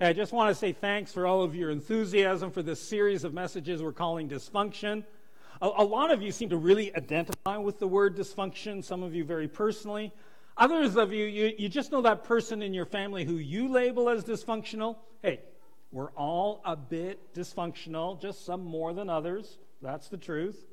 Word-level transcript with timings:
I 0.00 0.12
just 0.12 0.32
want 0.32 0.48
to 0.48 0.54
say 0.54 0.70
thanks 0.70 1.12
for 1.12 1.26
all 1.26 1.42
of 1.42 1.56
your 1.56 1.72
enthusiasm 1.72 2.52
for 2.52 2.62
this 2.62 2.80
series 2.80 3.24
of 3.24 3.34
messages 3.34 3.82
we're 3.82 3.92
calling 3.92 4.28
Dysfunction. 4.28 5.02
A, 5.60 5.66
a, 5.66 5.82
lot 5.82 6.12
of 6.12 6.22
you 6.22 6.30
seem 6.30 6.50
to 6.50 6.56
really 6.56 6.94
identify 6.94 7.56
with 7.56 7.80
the 7.80 7.88
word 7.88 8.16
dysfunction, 8.16 8.84
some 8.84 9.02
of 9.02 9.12
you 9.12 9.24
very 9.24 9.48
personally. 9.48 10.12
Others 10.56 10.96
of 10.96 11.12
you, 11.12 11.24
you, 11.24 11.52
you 11.58 11.68
just 11.68 11.90
know 11.90 12.00
that 12.02 12.22
person 12.22 12.62
in 12.62 12.72
your 12.72 12.86
family 12.86 13.24
who 13.24 13.38
you 13.38 13.68
label 13.68 14.08
as 14.08 14.22
dysfunctional. 14.22 14.98
Hey, 15.20 15.40
we're 15.90 16.12
all 16.12 16.60
a 16.64 16.76
bit 16.76 17.34
dysfunctional, 17.34 18.20
just 18.20 18.46
some 18.46 18.64
more 18.64 18.92
than 18.92 19.10
others. 19.10 19.58
That's 19.82 20.06
the 20.08 20.16
truth. 20.16 20.64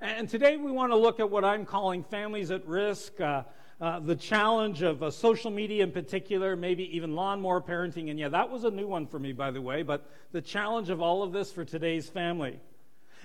And 0.00 0.30
today 0.30 0.56
we 0.56 0.72
want 0.72 0.92
to 0.92 0.96
look 0.96 1.20
at 1.20 1.28
what 1.28 1.44
I'm 1.44 1.66
calling 1.66 2.02
families 2.04 2.50
at 2.50 2.66
risk, 2.66 3.20
uh, 3.20 3.42
uh, 3.80 4.00
the 4.00 4.14
challenge 4.14 4.82
of 4.82 5.02
uh, 5.02 5.10
social 5.10 5.50
media 5.50 5.82
in 5.82 5.90
particular, 5.90 6.56
maybe 6.56 6.96
even 6.96 7.14
lawnmower 7.14 7.60
parenting. 7.60 8.10
And 8.10 8.18
yeah, 8.18 8.28
that 8.28 8.50
was 8.50 8.64
a 8.64 8.70
new 8.70 8.86
one 8.86 9.06
for 9.06 9.18
me, 9.18 9.32
by 9.32 9.50
the 9.50 9.60
way, 9.60 9.82
but 9.82 10.08
the 10.30 10.40
challenge 10.40 10.90
of 10.90 11.00
all 11.00 11.22
of 11.22 11.32
this 11.32 11.50
for 11.50 11.64
today's 11.64 12.08
family. 12.08 12.60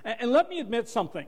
And, 0.03 0.21
and 0.21 0.31
let 0.31 0.49
me 0.49 0.59
admit 0.59 0.89
something 0.89 1.27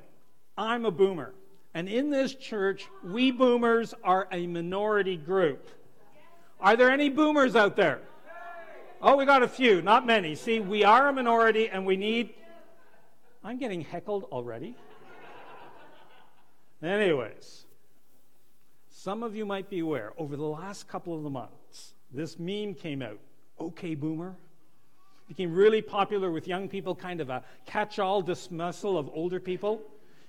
I'm 0.58 0.86
a 0.86 0.92
boomer. 0.92 1.34
And 1.74 1.88
in 1.88 2.10
this 2.10 2.34
church, 2.34 2.88
we 3.04 3.32
boomers 3.32 3.94
are 4.04 4.28
a 4.32 4.48
minority 4.48 5.18
group. 5.18 5.70
Are 6.60 6.76
there 6.76 6.90
any 6.90 7.10
boomers 7.10 7.56
out 7.56 7.76
there? 7.76 8.02
Oh, 9.02 9.16
we 9.16 9.26
got 9.26 9.44
a 9.44 9.48
few, 9.48 9.82
not 9.82 10.06
many. 10.06 10.36
See, 10.36 10.60
we 10.60 10.84
are 10.84 11.08
a 11.08 11.14
minority 11.14 11.70
and 11.70 11.86
we 11.86 11.96
need. 11.96 12.32
I'm 13.44 13.58
getting 13.58 13.82
heckled 13.82 14.26
already. 14.26 14.76
Anyways, 16.84 17.66
some 19.02 19.24
of 19.24 19.34
you 19.34 19.46
might 19.46 19.70
be 19.70 19.80
aware 19.80 20.12
over 20.18 20.36
the 20.36 20.44
last 20.44 20.90
couple 20.90 21.16
of 21.16 21.24
the 21.24 21.30
months, 21.30 21.94
this 22.12 22.38
meme 22.38 22.74
came 22.74 23.02
out. 23.02 23.20
Okay, 23.58 23.96
boomer. 23.96 24.36
Became 25.30 25.54
really 25.54 25.82
popular 25.82 26.30
with 26.30 26.50
young 26.50 26.68
people, 26.68 26.94
kind 26.96 27.22
of 27.22 27.30
a 27.30 27.46
catch 27.66 27.98
all 27.98 28.22
dismissal 28.22 28.98
of 28.98 29.10
older 29.14 29.40
people. 29.40 29.82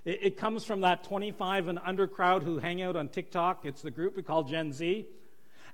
It, 0.04 0.20
it, 0.22 0.36
comes 0.36 0.64
from 0.64 0.82
that 0.82 1.02
25 1.02 1.66
and 1.66 1.80
under 1.84 2.06
crowd 2.06 2.44
who 2.44 2.60
hang 2.60 2.80
out 2.80 2.94
on 2.94 3.08
TikTok. 3.08 3.66
It's 3.66 3.82
the 3.82 3.90
group 3.90 4.14
we 4.14 4.22
call 4.22 4.44
Gen 4.44 4.72
Z. 4.72 5.04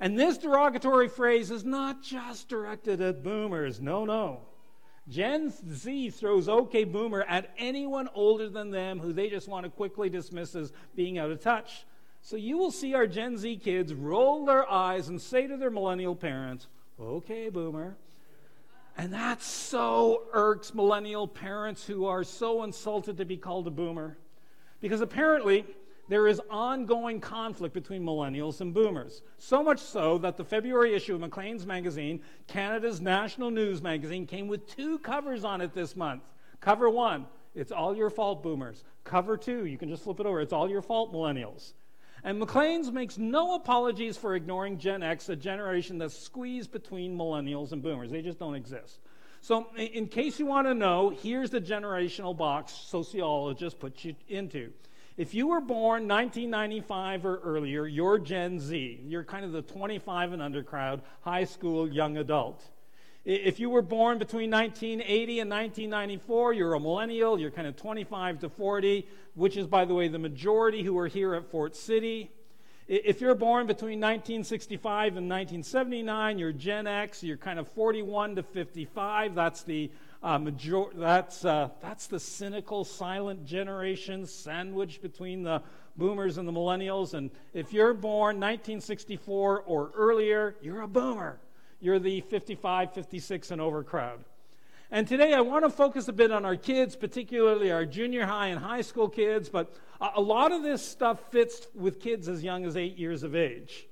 And 0.01 0.19
this 0.19 0.39
derogatory 0.39 1.09
phrase 1.09 1.51
is 1.51 1.67
not 1.67 2.03
just 2.03 2.49
directed 2.49 3.03
at 3.03 3.23
boomers. 3.23 3.79
No, 3.79 4.07
no. 4.07 4.41
Gen 5.07 5.53
Z 5.71 6.11
throws 6.11 6.49
OK 6.49 6.85
boomer 6.85 7.25
at 7.25 7.53
anyone 7.59 8.09
older 8.15 8.49
than 8.49 8.71
them 8.71 9.01
who 9.01 9.13
they 9.13 9.29
just 9.29 9.49
want 9.49 9.65
to 9.65 9.71
quickly 9.71 10.09
dismiss 10.09 10.55
as 10.55 10.73
being 10.95 11.19
out 11.19 11.31
of 11.31 11.43
touch. 11.43 11.85
So 12.27 12.35
you 12.35 12.59
will 12.59 12.73
see 12.73 12.93
our 12.93 13.07
Gen 13.07 13.37
Z 13.37 13.59
kids 13.59 13.95
roll 13.95 14.45
their 14.47 14.69
eyes 14.69 15.11
and 15.11 15.23
say 15.23 15.47
to 15.47 15.57
their 15.57 15.71
millennial 15.71 16.17
parents, 16.17 16.67
OK 16.99 17.51
boomer. 17.51 17.97
And 18.99 19.13
that 19.13 19.41
so 19.41 20.25
irks 20.33 20.75
millennial 20.75 21.29
parents 21.29 21.87
who 21.87 22.05
are 22.07 22.25
so 22.25 22.65
insulted 22.65 23.17
to 23.19 23.25
be 23.25 23.37
called 23.37 23.69
a 23.69 23.71
boomer. 23.71 24.19
Because 24.81 25.03
apparently, 25.03 25.67
there 26.09 26.27
is 26.27 26.41
ongoing 26.51 27.21
conflict 27.21 27.73
between 27.73 28.03
millennials 28.03 28.61
and 28.61 28.75
boomers. 28.75 29.23
So 29.39 29.63
much 29.63 29.79
so 29.79 30.19
that 30.19 30.37
the 30.37 30.45
February 30.45 30.95
issue 30.97 31.15
of 31.15 31.21
Maclean's 31.21 31.65
magazine, 31.65 32.21
Canada's 32.49 33.01
national 33.01 33.53
news 33.53 33.83
magazine, 33.83 34.27
came 34.27 34.49
with 34.49 34.67
two 34.67 34.99
covers 34.99 35.45
on 35.45 35.61
it 35.61 35.75
this 35.75 35.95
month. 35.95 36.25
Cover 36.61 36.91
one, 36.91 37.27
it's 37.55 37.71
all 37.71 37.95
your 37.95 38.11
fault, 38.11 38.43
boomers. 38.43 38.83
Cover 39.05 39.37
two, 39.37 39.67
you 39.67 39.79
can 39.79 39.89
just 39.89 40.03
flip 40.03 40.19
it 40.19 40.27
over, 40.27 40.41
it's 40.41 40.53
all 40.53 40.69
your 40.69 40.83
fault, 40.83 41.13
millennials. 41.13 41.75
And 42.27 42.41
Maclean's 42.41 42.91
makes 42.91 43.19
no 43.19 43.55
apologies 43.55 44.17
for 44.17 44.35
ignoring 44.35 44.79
Gen 44.79 45.01
X, 45.05 45.29
a 45.29 45.37
generation 45.37 45.97
that's 45.97 46.19
squeezed 46.19 46.73
between 46.73 47.17
millennials 47.17 47.71
and 47.71 47.81
boomers. 47.81 48.11
They 48.11 48.21
just 48.21 48.41
don't 48.41 48.57
exist. 48.57 48.99
So, 49.43 49.69
in 49.77 50.09
case 50.09 50.41
you 50.41 50.47
want 50.47 50.67
to 50.67 50.75
know, 50.75 51.11
here's 51.11 51.51
the 51.51 51.61
generational 51.61 52.37
box 52.37 52.73
sociologists 52.73 53.79
put 53.79 54.05
you 54.05 54.17
into. 54.27 54.73
If 55.17 55.35
you 55.35 55.47
were 55.47 55.61
born 55.61 56.09
1995 56.09 57.27
or 57.27 57.37
earlier, 57.45 57.87
you're 57.87 58.19
Gen 58.19 58.59
Z. 58.59 59.05
You're 59.07 59.23
kind 59.23 59.45
of 59.45 59.53
the 59.53 59.63
25 59.63 60.33
and 60.33 60.43
under 60.43 60.65
crowd, 60.65 61.03
high 61.21 61.45
school, 61.45 61.89
young 61.89 62.17
adult. 62.17 62.61
If 63.27 63.59
you 63.59 63.71
were 63.71 63.83
born 63.83 64.19
between 64.19 64.53
1980 64.53 65.41
and 65.41 65.51
1994, 65.51 66.53
you're 66.53 66.75
a 66.75 66.79
millennial, 66.79 67.41
you're 67.41 67.51
kind 67.51 67.67
of 67.67 67.75
25 67.75 68.39
to 68.39 68.49
40, 68.49 69.05
which 69.35 69.57
is, 69.57 69.67
by 69.67 69.85
the 69.85 69.95
way, 69.95 70.07
the 70.07 70.17
majority 70.17 70.85
who 70.85 70.97
are 70.97 71.09
here 71.09 71.35
at 71.35 71.51
Fort 71.51 71.75
City. 71.75 72.31
If 72.87 73.21
you're 73.21 73.35
born 73.35 73.67
between 73.67 73.99
1965 73.99 75.17
and 75.17 75.29
1979, 75.29 76.39
you're 76.39 76.53
Gen 76.53 76.87
X, 76.87 77.25
you're 77.25 77.37
kind 77.37 77.59
of 77.59 77.67
41 77.71 78.37
to 78.37 78.45
55. 78.45 79.35
That's 79.35 79.65
the 79.65 79.91
uh, 80.23 80.39
major- 80.39 80.95
that's, 80.95 81.45
uh, 81.45 81.71
that's 81.83 82.07
the 82.07 82.21
cynical, 82.21 82.85
silent 82.85 83.45
generation 83.45 84.25
sandwiched 84.25 85.03
between 85.03 85.43
the 85.43 85.65
boomers 85.97 86.39
and 86.39 86.47
the 86.47 86.53
millennials. 86.53 87.13
And 87.13 87.33
if 87.53 87.73
you're 87.73 87.93
born 87.93 88.37
1964 88.37 89.63
or 89.63 89.91
earlier, 89.97 90.55
you're 90.63 90.83
a 90.83 90.89
boomer 90.89 91.41
you're 91.81 91.99
the 91.99 92.21
55, 92.23 92.93
56 92.93 93.51
and 93.51 93.61
over 93.61 93.83
crowd. 93.83 94.25
And 94.91 95.07
today 95.09 95.35
I 95.35 95.41
want 95.41 95.65
to 95.65 95.71
focus 95.71 96.07
a 96.09 96.13
bit 96.13 96.31
on 96.31 96.45
our 96.45 96.57
kids, 96.57 96.95
particularly 96.95 97.73
our 97.73 97.85
junior 97.85 98.25
high 98.25 98.49
and 98.49 98.61
high 98.61 98.83
school 98.83 99.09
kids, 99.09 99.49
but 99.49 99.75
a 100.01 100.21
lot 100.21 100.53
of 100.53 100.63
this 100.63 100.87
stuff 100.87 101.31
fits 101.31 101.67
with 101.75 102.01
kids 102.01 102.29
as 102.29 102.43
young 102.45 102.65
as 102.65 102.77
eight 102.77 102.97
years 102.97 103.23
of 103.23 103.35
age. 103.35 103.89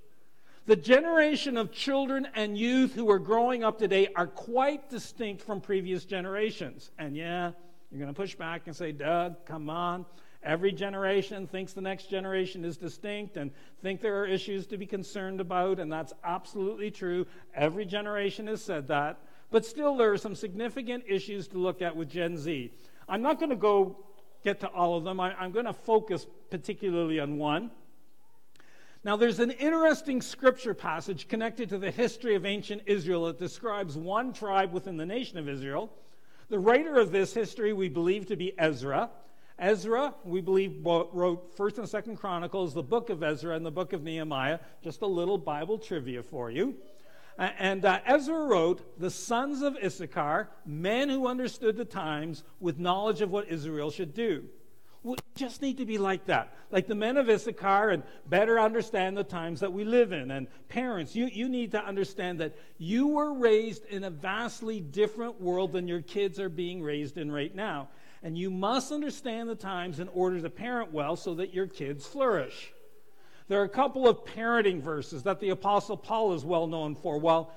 The 0.66 0.76
generation 0.76 1.56
of 1.56 1.72
children 1.72 2.28
and 2.34 2.56
youth 2.56 2.94
who 2.94 3.10
are 3.10 3.18
growing 3.18 3.64
up 3.64 3.78
today 3.78 4.08
are 4.16 4.26
quite 4.26 4.88
distinct 4.88 5.42
from 5.42 5.60
previous 5.60 6.04
generations. 6.04 6.90
And 6.98 7.16
yeah, 7.16 7.50
you're 7.90 8.00
going 8.00 8.12
to 8.12 8.18
push 8.18 8.34
back 8.34 8.62
and 8.66 8.74
say, 8.74 8.92
Doug, 8.92 9.44
come 9.44 9.68
on. 9.68 10.06
Every 10.44 10.72
generation 10.72 11.46
thinks 11.46 11.72
the 11.72 11.80
next 11.80 12.10
generation 12.10 12.64
is 12.64 12.76
distinct 12.76 13.36
and 13.38 13.50
think 13.82 14.00
there 14.00 14.20
are 14.20 14.26
issues 14.26 14.66
to 14.66 14.76
be 14.76 14.86
concerned 14.86 15.40
about, 15.40 15.80
and 15.80 15.90
that's 15.90 16.12
absolutely 16.22 16.90
true. 16.90 17.26
Every 17.54 17.86
generation 17.86 18.46
has 18.48 18.62
said 18.62 18.88
that. 18.88 19.18
But 19.50 19.64
still, 19.64 19.96
there 19.96 20.12
are 20.12 20.18
some 20.18 20.34
significant 20.34 21.04
issues 21.08 21.48
to 21.48 21.58
look 21.58 21.80
at 21.80 21.96
with 21.96 22.10
Gen 22.10 22.36
Z. 22.36 22.72
I'm 23.08 23.22
not 23.22 23.38
going 23.38 23.50
to 23.50 23.56
go 23.56 24.04
get 24.44 24.60
to 24.60 24.68
all 24.68 24.96
of 24.96 25.04
them, 25.04 25.18
I, 25.18 25.34
I'm 25.34 25.50
going 25.50 25.64
to 25.64 25.72
focus 25.72 26.26
particularly 26.50 27.18
on 27.18 27.38
one. 27.38 27.70
Now, 29.02 29.16
there's 29.16 29.40
an 29.40 29.50
interesting 29.50 30.22
scripture 30.22 30.74
passage 30.74 31.28
connected 31.28 31.70
to 31.70 31.78
the 31.78 31.90
history 31.90 32.34
of 32.36 32.46
ancient 32.46 32.82
Israel 32.86 33.26
that 33.26 33.38
describes 33.38 33.96
one 33.96 34.32
tribe 34.32 34.72
within 34.72 34.96
the 34.96 35.06
nation 35.06 35.38
of 35.38 35.48
Israel. 35.48 35.92
The 36.48 36.58
writer 36.58 36.96
of 36.96 37.10
this 37.10 37.34
history 37.34 37.72
we 37.72 37.88
believe 37.88 38.26
to 38.26 38.36
be 38.36 38.54
Ezra. 38.58 39.10
Ezra, 39.58 40.14
we 40.24 40.40
believe, 40.40 40.84
wrote 40.84 41.56
1st 41.56 41.78
and 41.78 41.86
2nd 41.86 42.18
Chronicles, 42.18 42.74
the 42.74 42.82
book 42.82 43.08
of 43.10 43.22
Ezra, 43.22 43.54
and 43.54 43.64
the 43.64 43.70
book 43.70 43.92
of 43.92 44.02
Nehemiah. 44.02 44.58
Just 44.82 45.02
a 45.02 45.06
little 45.06 45.38
Bible 45.38 45.78
trivia 45.78 46.22
for 46.22 46.50
you. 46.50 46.74
And 47.38 47.84
uh, 47.84 48.00
Ezra 48.06 48.46
wrote, 48.46 48.98
The 48.98 49.10
sons 49.10 49.62
of 49.62 49.76
Issachar, 49.82 50.48
men 50.66 51.08
who 51.08 51.26
understood 51.26 51.76
the 51.76 51.84
times 51.84 52.42
with 52.60 52.78
knowledge 52.78 53.20
of 53.20 53.30
what 53.30 53.48
Israel 53.48 53.90
should 53.90 54.14
do. 54.14 54.44
We 55.04 55.16
just 55.34 55.60
need 55.60 55.76
to 55.78 55.84
be 55.84 55.98
like 55.98 56.26
that, 56.26 56.56
like 56.70 56.86
the 56.86 56.94
men 56.94 57.18
of 57.18 57.28
Issachar, 57.28 57.90
and 57.90 58.02
better 58.26 58.58
understand 58.58 59.16
the 59.16 59.24
times 59.24 59.60
that 59.60 59.72
we 59.72 59.84
live 59.84 60.12
in. 60.12 60.30
And 60.30 60.46
parents, 60.68 61.14
you, 61.14 61.26
you 61.26 61.48
need 61.48 61.72
to 61.72 61.84
understand 61.84 62.40
that 62.40 62.56
you 62.78 63.08
were 63.08 63.34
raised 63.34 63.84
in 63.86 64.04
a 64.04 64.10
vastly 64.10 64.80
different 64.80 65.40
world 65.40 65.72
than 65.72 65.86
your 65.86 66.00
kids 66.00 66.40
are 66.40 66.48
being 66.48 66.82
raised 66.82 67.18
in 67.18 67.30
right 67.30 67.54
now. 67.54 67.88
And 68.24 68.38
you 68.38 68.50
must 68.50 68.90
understand 68.90 69.50
the 69.50 69.54
times 69.54 70.00
in 70.00 70.08
order 70.08 70.40
to 70.40 70.48
parent 70.48 70.94
well 70.94 71.14
so 71.14 71.34
that 71.34 71.52
your 71.52 71.66
kids 71.66 72.06
flourish. 72.06 72.72
There 73.48 73.60
are 73.60 73.64
a 73.64 73.68
couple 73.68 74.08
of 74.08 74.24
parenting 74.24 74.80
verses 74.80 75.24
that 75.24 75.40
the 75.40 75.50
Apostle 75.50 75.98
Paul 75.98 76.32
is 76.32 76.42
well 76.42 76.66
known 76.66 76.94
for. 76.94 77.18
While, 77.18 77.52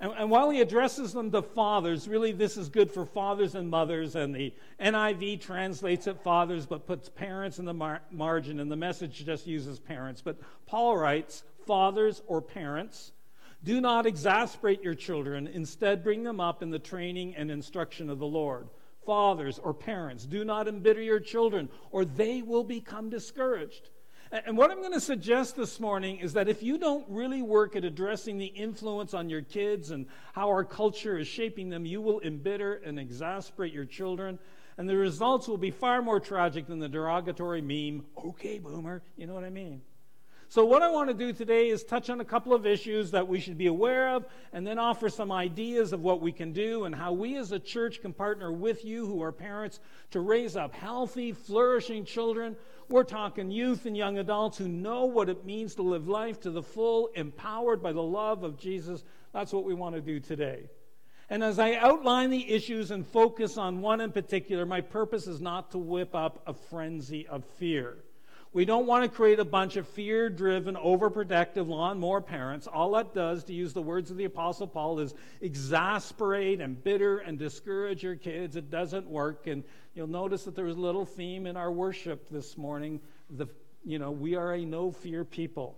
and, 0.00 0.12
and 0.16 0.30
while 0.30 0.48
he 0.48 0.62
addresses 0.62 1.12
them 1.12 1.30
to 1.32 1.42
fathers, 1.42 2.08
really 2.08 2.32
this 2.32 2.56
is 2.56 2.70
good 2.70 2.90
for 2.90 3.04
fathers 3.04 3.54
and 3.54 3.68
mothers, 3.68 4.16
and 4.16 4.34
the 4.34 4.54
NIV 4.80 5.42
translates 5.42 6.06
it 6.06 6.22
fathers 6.22 6.64
but 6.64 6.86
puts 6.86 7.10
parents 7.10 7.58
in 7.58 7.66
the 7.66 7.74
mar- 7.74 8.00
margin, 8.10 8.58
and 8.58 8.72
the 8.72 8.76
message 8.76 9.22
just 9.26 9.46
uses 9.46 9.78
parents. 9.78 10.22
But 10.22 10.40
Paul 10.64 10.96
writes, 10.96 11.44
Fathers 11.66 12.22
or 12.26 12.40
parents, 12.40 13.12
do 13.62 13.82
not 13.82 14.06
exasperate 14.06 14.82
your 14.82 14.94
children, 14.94 15.46
instead, 15.46 16.02
bring 16.02 16.22
them 16.22 16.40
up 16.40 16.62
in 16.62 16.70
the 16.70 16.78
training 16.78 17.34
and 17.36 17.50
instruction 17.50 18.08
of 18.08 18.18
the 18.18 18.26
Lord 18.26 18.68
fathers 19.06 19.58
or 19.58 19.72
parents, 19.72 20.26
do 20.26 20.44
not 20.44 20.68
embitter 20.68 21.00
your 21.00 21.20
children, 21.20 21.68
or 21.90 22.04
they 22.04 22.42
will 22.42 22.64
become 22.64 23.08
discouraged. 23.08 23.88
And 24.32 24.56
what 24.58 24.72
I'm 24.72 24.80
going 24.80 24.92
to 24.92 25.00
suggest 25.00 25.54
this 25.56 25.78
morning 25.78 26.18
is 26.18 26.32
that 26.32 26.48
if 26.48 26.60
you 26.60 26.78
don't 26.78 27.08
really 27.08 27.42
work 27.42 27.76
at 27.76 27.84
addressing 27.84 28.38
the 28.38 28.46
influence 28.46 29.14
on 29.14 29.30
your 29.30 29.42
kids 29.42 29.92
and 29.92 30.06
how 30.32 30.48
our 30.48 30.64
culture 30.64 31.16
is 31.16 31.28
shaping 31.28 31.68
them, 31.70 31.86
you 31.86 32.02
will 32.02 32.20
embitter 32.20 32.74
and 32.74 32.98
exasperate 32.98 33.72
your 33.72 33.84
children. 33.84 34.38
And 34.78 34.88
the 34.88 34.96
results 34.96 35.46
will 35.46 35.56
be 35.56 35.70
far 35.70 36.02
more 36.02 36.18
tragic 36.18 36.66
than 36.66 36.80
the 36.80 36.88
derogatory 36.88 37.62
meme, 37.62 38.04
okay, 38.26 38.58
boomer. 38.58 39.02
You 39.16 39.28
know 39.28 39.34
what 39.34 39.44
I 39.44 39.50
mean? 39.50 39.80
So, 40.48 40.64
what 40.64 40.80
I 40.80 40.90
want 40.90 41.08
to 41.08 41.14
do 41.14 41.32
today 41.32 41.70
is 41.70 41.82
touch 41.82 42.08
on 42.08 42.20
a 42.20 42.24
couple 42.24 42.54
of 42.54 42.66
issues 42.66 43.10
that 43.10 43.26
we 43.26 43.40
should 43.40 43.58
be 43.58 43.66
aware 43.66 44.14
of, 44.14 44.26
and 44.52 44.64
then 44.64 44.78
offer 44.78 45.08
some 45.08 45.32
ideas 45.32 45.92
of 45.92 46.02
what 46.02 46.20
we 46.20 46.30
can 46.30 46.52
do 46.52 46.84
and 46.84 46.94
how 46.94 47.12
we 47.12 47.36
as 47.36 47.50
a 47.50 47.58
church 47.58 48.00
can 48.00 48.12
partner 48.12 48.52
with 48.52 48.84
you, 48.84 49.06
who 49.06 49.22
are 49.22 49.32
parents, 49.32 49.80
to 50.12 50.20
raise 50.20 50.56
up 50.56 50.72
healthy, 50.72 51.32
flourishing 51.32 52.04
children. 52.04 52.56
We're 52.88 53.02
talking 53.02 53.50
youth 53.50 53.86
and 53.86 53.96
young 53.96 54.18
adults 54.18 54.56
who 54.56 54.68
know 54.68 55.06
what 55.06 55.28
it 55.28 55.44
means 55.44 55.74
to 55.74 55.82
live 55.82 56.06
life 56.06 56.40
to 56.42 56.50
the 56.50 56.62
full, 56.62 57.08
empowered 57.16 57.82
by 57.82 57.92
the 57.92 58.02
love 58.02 58.44
of 58.44 58.56
Jesus. 58.56 59.02
That's 59.32 59.52
what 59.52 59.64
we 59.64 59.74
want 59.74 59.96
to 59.96 60.00
do 60.00 60.20
today. 60.20 60.70
And 61.28 61.42
as 61.42 61.58
I 61.58 61.74
outline 61.74 62.30
the 62.30 62.48
issues 62.52 62.92
and 62.92 63.04
focus 63.04 63.58
on 63.58 63.80
one 63.80 64.00
in 64.00 64.12
particular, 64.12 64.64
my 64.64 64.80
purpose 64.80 65.26
is 65.26 65.40
not 65.40 65.72
to 65.72 65.78
whip 65.78 66.14
up 66.14 66.40
a 66.46 66.54
frenzy 66.54 67.26
of 67.26 67.44
fear. 67.58 67.96
We 68.56 68.64
don't 68.64 68.86
want 68.86 69.04
to 69.04 69.10
create 69.14 69.38
a 69.38 69.44
bunch 69.44 69.76
of 69.76 69.86
fear 69.86 70.30
driven, 70.30 70.76
overprotective, 70.76 71.68
lawnmower 71.68 72.22
parents. 72.22 72.66
All 72.66 72.92
that 72.92 73.12
does, 73.12 73.44
to 73.44 73.52
use 73.52 73.74
the 73.74 73.82
words 73.82 74.10
of 74.10 74.16
the 74.16 74.24
Apostle 74.24 74.66
Paul, 74.66 74.98
is 74.98 75.12
exasperate 75.42 76.62
and 76.62 76.82
bitter 76.82 77.18
and 77.18 77.38
discourage 77.38 78.02
your 78.02 78.16
kids. 78.16 78.56
It 78.56 78.70
doesn't 78.70 79.06
work. 79.08 79.46
And 79.46 79.62
you'll 79.94 80.06
notice 80.06 80.44
that 80.44 80.56
there 80.56 80.64
was 80.64 80.78
a 80.78 80.80
little 80.80 81.04
theme 81.04 81.44
in 81.44 81.58
our 81.58 81.70
worship 81.70 82.30
this 82.30 82.56
morning. 82.56 83.02
The, 83.28 83.46
you 83.84 83.98
know, 83.98 84.10
we 84.10 84.36
are 84.36 84.54
a 84.54 84.64
no 84.64 84.90
fear 84.90 85.22
people. 85.26 85.76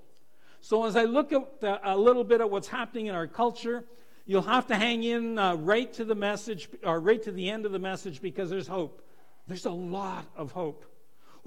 So 0.61 0.85
as 0.85 0.95
I 0.95 1.03
look 1.03 1.33
at 1.33 1.61
the, 1.61 1.81
a 1.83 1.99
little 1.99 2.23
bit 2.23 2.41
at 2.41 2.49
what's 2.49 2.69
happening 2.69 3.07
in 3.07 3.15
our 3.17 3.27
culture, 3.27 3.83
you'll 4.25 4.43
have 4.43 4.69
to 4.69 4.77
hang 4.77 5.03
in 5.03 5.37
uh, 5.37 5.57
right 5.57 5.93
to 5.95 6.05
the 6.05 6.15
message, 6.15 6.69
or 6.85 7.01
right 7.01 7.25
to 7.25 7.33
the 7.33 7.51
end 7.51 7.67
of 7.67 7.73
the 7.73 7.81
message, 7.81 8.23
because 8.23 8.49
there's 8.51 8.69
hope. 8.69 9.03
There's 9.49 9.67
a 9.67 9.71
lot 9.73 10.27
of 10.37 10.53
hope 10.53 10.85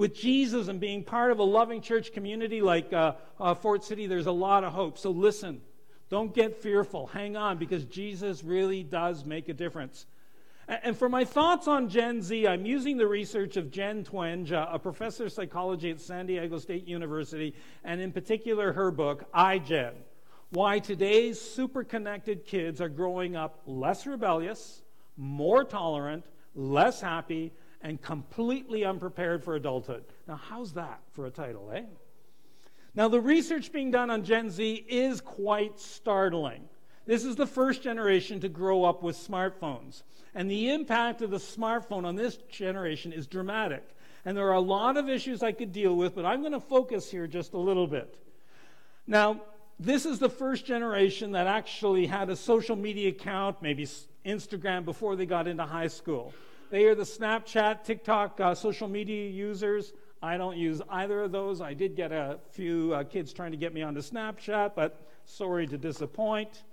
with 0.01 0.15
Jesus 0.15 0.67
and 0.67 0.79
being 0.79 1.03
part 1.03 1.31
of 1.31 1.37
a 1.37 1.43
loving 1.43 1.79
church 1.79 2.11
community 2.11 2.59
like 2.59 2.91
uh, 2.91 3.13
uh, 3.39 3.53
Fort 3.53 3.83
City, 3.83 4.07
there's 4.07 4.25
a 4.25 4.31
lot 4.31 4.63
of 4.63 4.73
hope. 4.73 4.97
So 4.97 5.11
listen, 5.11 5.61
don't 6.09 6.33
get 6.33 6.59
fearful. 6.59 7.05
Hang 7.05 7.37
on, 7.37 7.59
because 7.59 7.85
Jesus 7.85 8.43
really 8.43 8.81
does 8.81 9.25
make 9.25 9.47
a 9.47 9.53
difference. 9.53 10.07
And 10.67 10.97
for 10.97 11.07
my 11.07 11.23
thoughts 11.23 11.67
on 11.67 11.87
Gen 11.87 12.23
Z, 12.23 12.47
I'm 12.47 12.65
using 12.65 12.97
the 12.97 13.05
research 13.05 13.57
of 13.57 13.69
Jean 13.69 14.03
Twenge, 14.03 14.51
uh, 14.51 14.69
a 14.71 14.79
professor 14.79 15.25
of 15.25 15.33
psychology 15.33 15.91
at 15.91 16.01
San 16.01 16.25
Diego 16.25 16.57
State 16.57 16.87
University, 16.87 17.53
and 17.83 18.01
in 18.01 18.11
particular 18.11 18.73
her 18.73 18.89
book, 18.89 19.31
iGen 19.33 19.93
Why 20.49 20.79
Today's 20.79 21.39
Super 21.39 21.83
Connected 21.83 22.43
Kids 22.47 22.81
Are 22.81 22.89
Growing 22.89 23.35
Up 23.35 23.61
Less 23.67 24.07
Rebellious, 24.07 24.81
More 25.15 25.63
Tolerant, 25.63 26.25
Less 26.55 27.01
Happy, 27.01 27.53
and 27.83 28.01
completely 28.01 28.85
unprepared 28.85 29.43
for 29.43 29.55
adulthood. 29.55 30.03
Now, 30.27 30.35
how's 30.35 30.73
that 30.73 30.99
for 31.13 31.25
a 31.25 31.31
title, 31.31 31.71
eh? 31.73 31.83
Now, 32.93 33.07
the 33.07 33.21
research 33.21 33.71
being 33.71 33.91
done 33.91 34.09
on 34.09 34.23
Gen 34.23 34.49
Z 34.49 34.85
is 34.87 35.21
quite 35.21 35.79
startling. 35.79 36.63
This 37.05 37.25
is 37.25 37.35
the 37.35 37.47
first 37.47 37.81
generation 37.81 38.39
to 38.41 38.49
grow 38.49 38.83
up 38.83 39.01
with 39.01 39.15
smartphones. 39.15 40.03
And 40.35 40.49
the 40.49 40.69
impact 40.71 41.21
of 41.21 41.31
the 41.31 41.37
smartphone 41.37 42.05
on 42.05 42.15
this 42.15 42.37
generation 42.49 43.11
is 43.11 43.27
dramatic. 43.27 43.83
And 44.23 44.37
there 44.37 44.47
are 44.47 44.53
a 44.53 44.59
lot 44.59 44.97
of 44.97 45.09
issues 45.09 45.41
I 45.41 45.51
could 45.51 45.71
deal 45.71 45.95
with, 45.95 46.15
but 46.15 46.25
I'm 46.25 46.41
going 46.41 46.53
to 46.53 46.59
focus 46.59 47.09
here 47.09 47.27
just 47.27 47.53
a 47.53 47.57
little 47.57 47.87
bit. 47.87 48.17
Now, 49.07 49.41
this 49.79 50.05
is 50.05 50.19
the 50.19 50.29
first 50.29 50.65
generation 50.65 51.31
that 51.31 51.47
actually 51.47 52.05
had 52.05 52.29
a 52.29 52.35
social 52.35 52.75
media 52.75 53.09
account, 53.09 53.61
maybe 53.61 53.87
Instagram, 54.25 54.85
before 54.85 55.15
they 55.15 55.25
got 55.25 55.47
into 55.47 55.65
high 55.65 55.87
school. 55.87 56.33
They 56.71 56.85
are 56.85 56.95
the 56.95 57.03
Snapchat, 57.03 57.83
TikTok 57.83 58.39
uh, 58.39 58.55
social 58.55 58.87
media 58.87 59.29
users. 59.29 59.91
I 60.23 60.37
don't 60.37 60.55
use 60.55 60.81
either 60.89 61.23
of 61.23 61.33
those. 61.33 61.59
I 61.59 61.73
did 61.73 61.97
get 61.97 62.13
a 62.13 62.39
few 62.51 62.93
uh, 62.93 63.03
kids 63.03 63.33
trying 63.33 63.51
to 63.51 63.57
get 63.57 63.73
me 63.73 63.81
onto 63.81 63.99
Snapchat, 63.99 64.71
but 64.73 65.05
sorry 65.25 65.67
to 65.67 65.77
disappoint. 65.77 66.63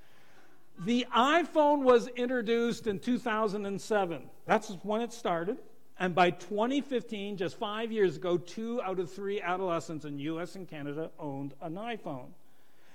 The 0.84 1.04
iPhone 1.12 1.82
was 1.82 2.06
introduced 2.14 2.86
in 2.86 3.00
2007. 3.00 4.22
That's 4.46 4.68
when 4.84 5.00
it 5.00 5.12
started. 5.12 5.58
And 5.98 6.14
by 6.14 6.30
2015, 6.30 7.36
just 7.36 7.58
five 7.58 7.90
years 7.90 8.18
ago, 8.18 8.38
two 8.38 8.80
out 8.82 9.00
of 9.00 9.12
three 9.12 9.40
adolescents 9.42 10.04
in 10.04 10.20
US 10.20 10.54
and 10.54 10.68
Canada 10.68 11.10
owned 11.18 11.54
an 11.60 11.74
iPhone. 11.74 12.28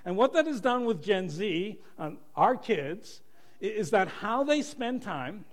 And 0.06 0.16
what 0.16 0.32
that 0.32 0.48
has 0.48 0.62
done 0.62 0.86
with 0.86 1.04
Gen 1.04 1.30
Z, 1.30 1.78
um, 2.00 2.20
our 2.38 2.56
kids, 2.56 3.20
is 3.60 3.90
that 3.90 4.08
how 4.08 4.46
they 4.46 4.62
spend 4.62 5.02
time 5.02 5.44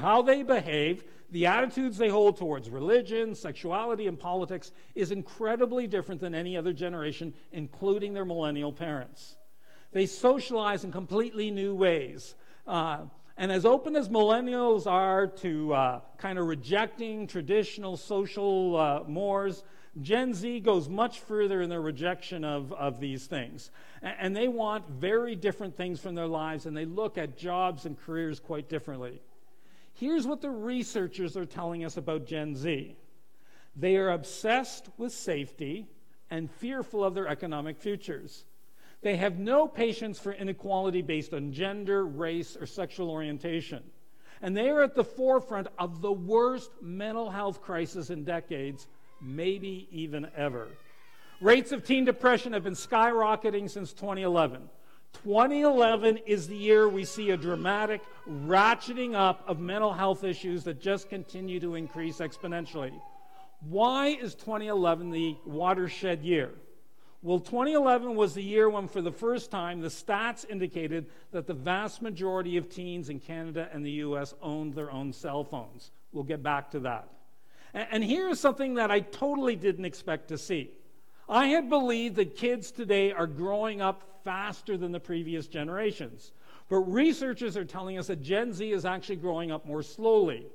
how 0.00 0.22
they 0.22 0.42
behave, 0.42 1.04
the 1.30 1.46
attitudes 1.46 1.98
they 1.98 2.08
hold 2.08 2.36
towards 2.36 2.70
religion, 2.70 3.34
sexuality, 3.34 4.06
and 4.06 4.18
politics 4.18 4.72
is 4.94 5.10
incredibly 5.10 5.86
different 5.86 6.20
than 6.20 6.34
any 6.34 6.56
other 6.56 6.72
generation, 6.72 7.34
including 7.52 8.14
their 8.14 8.24
millennial 8.24 8.72
parents. 8.72 9.36
They 9.92 10.06
socialize 10.06 10.84
in 10.84 10.92
completely 10.92 11.50
new 11.50 11.74
ways. 11.74 12.34
Uh, 12.66 13.06
and 13.36 13.50
as 13.50 13.66
open 13.66 13.96
as 13.96 14.08
millennials 14.08 14.86
are 14.86 15.26
to 15.26 15.74
uh, 15.74 16.00
kind 16.18 16.38
of 16.38 16.46
rejecting 16.46 17.26
traditional 17.26 17.96
social 17.96 18.76
uh, 18.76 19.02
mores, 19.06 19.62
Gen 20.00 20.34
Z 20.34 20.60
goes 20.60 20.88
much 20.88 21.20
further 21.20 21.62
in 21.62 21.70
their 21.70 21.80
rejection 21.80 22.44
of, 22.44 22.72
of 22.72 23.00
these 23.00 23.26
things. 23.26 23.70
And, 24.02 24.14
and 24.20 24.36
they 24.36 24.48
want 24.48 24.88
very 24.88 25.34
different 25.34 25.76
things 25.76 26.00
from 26.00 26.14
their 26.14 26.26
lives, 26.26 26.66
and 26.66 26.76
they 26.76 26.84
look 26.84 27.18
at 27.18 27.36
jobs 27.36 27.84
and 27.84 27.98
careers 27.98 28.38
quite 28.40 28.68
differently. 28.68 29.20
Here's 29.96 30.26
what 30.26 30.42
the 30.42 30.50
researchers 30.50 31.38
are 31.38 31.46
telling 31.46 31.84
us 31.84 31.96
about 31.96 32.26
Gen 32.26 32.54
Z 32.54 32.96
they 33.78 33.96
are 33.96 34.10
obsessed 34.10 34.88
with 34.96 35.12
safety 35.12 35.86
and 36.30 36.50
fearful 36.50 37.04
of 37.04 37.14
their 37.14 37.28
economic 37.28 37.78
futures. 37.78 38.44
They 39.02 39.16
have 39.16 39.38
no 39.38 39.68
patience 39.68 40.18
for 40.18 40.32
inequality 40.32 41.02
based 41.02 41.34
on 41.34 41.52
gender, 41.52 42.06
race, 42.06 42.56
or 42.56 42.66
sexual 42.66 43.10
orientation. 43.10 43.82
And 44.40 44.56
they 44.56 44.70
are 44.70 44.82
at 44.82 44.94
the 44.94 45.04
forefront 45.04 45.68
of 45.78 46.00
the 46.00 46.12
worst 46.12 46.70
mental 46.80 47.30
health 47.30 47.60
crisis 47.60 48.08
in 48.08 48.24
decades, 48.24 48.86
maybe 49.20 49.88
even 49.90 50.28
ever. 50.34 50.68
Rates 51.40 51.72
of 51.72 51.84
teen 51.84 52.06
depression 52.06 52.54
have 52.54 52.64
been 52.64 52.72
skyrocketing 52.72 53.70
since 53.70 53.92
2011. 53.92 54.70
2011 55.24 56.18
is 56.26 56.48
the 56.48 56.56
year 56.56 56.88
we 56.88 57.04
see 57.04 57.30
a 57.30 57.36
dramatic 57.36 58.02
ratcheting 58.28 59.14
up 59.14 59.42
of 59.46 59.58
mental 59.60 59.92
health 59.92 60.24
issues 60.24 60.64
that 60.64 60.80
just 60.80 61.08
continue 61.08 61.60
to 61.60 61.74
increase 61.74 62.18
exponentially. 62.18 62.92
Why 63.60 64.08
is 64.08 64.34
2011 64.34 65.10
the 65.10 65.36
watershed 65.44 66.22
year? 66.22 66.50
Well, 67.22 67.40
2011 67.40 68.14
was 68.14 68.34
the 68.34 68.42
year 68.42 68.68
when, 68.68 68.88
for 68.88 69.00
the 69.00 69.10
first 69.10 69.50
time, 69.50 69.80
the 69.80 69.88
stats 69.88 70.48
indicated 70.48 71.06
that 71.32 71.46
the 71.46 71.54
vast 71.54 72.02
majority 72.02 72.56
of 72.56 72.68
teens 72.68 73.08
in 73.08 73.18
Canada 73.18 73.68
and 73.72 73.84
the 73.84 73.90
US 73.92 74.34
owned 74.42 74.74
their 74.74 74.90
own 74.90 75.12
cell 75.12 75.42
phones. 75.42 75.90
We'll 76.12 76.24
get 76.24 76.42
back 76.42 76.70
to 76.72 76.80
that. 76.80 77.08
And, 77.74 78.02
here's 78.04 78.40
something 78.40 78.74
that 78.74 78.90
I 78.90 79.00
totally 79.00 79.56
didn't 79.56 79.84
expect 79.84 80.28
to 80.28 80.38
see. 80.38 80.70
I 81.28 81.48
had 81.48 81.68
believed 81.68 82.16
that 82.16 82.36
kids 82.36 82.70
today 82.70 83.12
are 83.12 83.26
growing 83.26 83.80
up 83.80 84.20
faster 84.22 84.76
than 84.76 84.92
the 84.92 85.00
previous 85.00 85.48
generations. 85.48 86.32
But 86.68 86.78
researchers 86.78 87.56
are 87.56 87.64
telling 87.64 87.98
us 87.98 88.08
that 88.08 88.22
Gen 88.22 88.52
Z 88.52 88.70
is 88.70 88.84
actually 88.84 89.16
growing 89.16 89.50
up 89.50 89.66
more 89.66 89.82
slowly. 89.82 90.46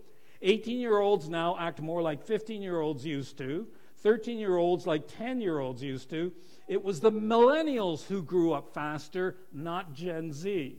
18 0.41 0.79
year 0.79 0.99
olds 0.99 1.29
now 1.29 1.57
act 1.59 1.81
more 1.81 2.01
like 2.01 2.23
15 2.23 2.61
year 2.61 2.79
olds 2.79 3.05
used 3.05 3.37
to, 3.37 3.67
13 3.97 4.39
year 4.39 4.57
olds 4.57 4.87
like 4.87 5.07
10 5.07 5.41
year 5.41 5.59
olds 5.59 5.83
used 5.83 6.09
to. 6.09 6.31
It 6.67 6.83
was 6.83 6.99
the 6.99 7.11
millennials 7.11 8.05
who 8.05 8.23
grew 8.23 8.53
up 8.53 8.73
faster, 8.73 9.37
not 9.53 9.93
Gen 9.93 10.31
Z. 10.31 10.77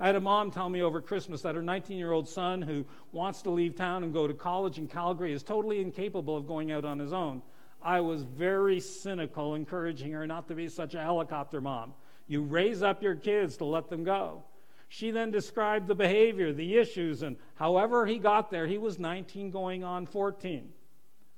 I 0.00 0.06
had 0.06 0.16
a 0.16 0.20
mom 0.20 0.50
tell 0.50 0.68
me 0.68 0.82
over 0.82 1.00
Christmas 1.00 1.42
that 1.42 1.54
her 1.54 1.62
19 1.62 1.96
year 1.96 2.12
old 2.12 2.28
son, 2.28 2.62
who 2.62 2.84
wants 3.12 3.42
to 3.42 3.50
leave 3.50 3.74
town 3.74 4.04
and 4.04 4.12
go 4.12 4.26
to 4.26 4.34
college 4.34 4.78
in 4.78 4.86
Calgary, 4.86 5.32
is 5.32 5.42
totally 5.42 5.80
incapable 5.80 6.36
of 6.36 6.46
going 6.46 6.70
out 6.70 6.84
on 6.84 6.98
his 6.98 7.12
own. 7.12 7.42
I 7.82 8.00
was 8.00 8.22
very 8.22 8.80
cynical, 8.80 9.54
encouraging 9.54 10.12
her 10.12 10.26
not 10.26 10.48
to 10.48 10.54
be 10.54 10.68
such 10.68 10.94
a 10.94 11.02
helicopter 11.02 11.60
mom. 11.60 11.94
You 12.26 12.42
raise 12.42 12.82
up 12.82 13.02
your 13.02 13.14
kids 13.14 13.56
to 13.58 13.64
let 13.64 13.88
them 13.88 14.04
go. 14.04 14.42
She 14.88 15.10
then 15.10 15.30
described 15.30 15.86
the 15.86 15.94
behavior, 15.94 16.52
the 16.52 16.76
issues, 16.78 17.22
and 17.22 17.36
however 17.56 18.06
he 18.06 18.18
got 18.18 18.50
there, 18.50 18.66
he 18.66 18.78
was 18.78 18.98
19 18.98 19.50
going 19.50 19.84
on 19.84 20.06
14. 20.06 20.68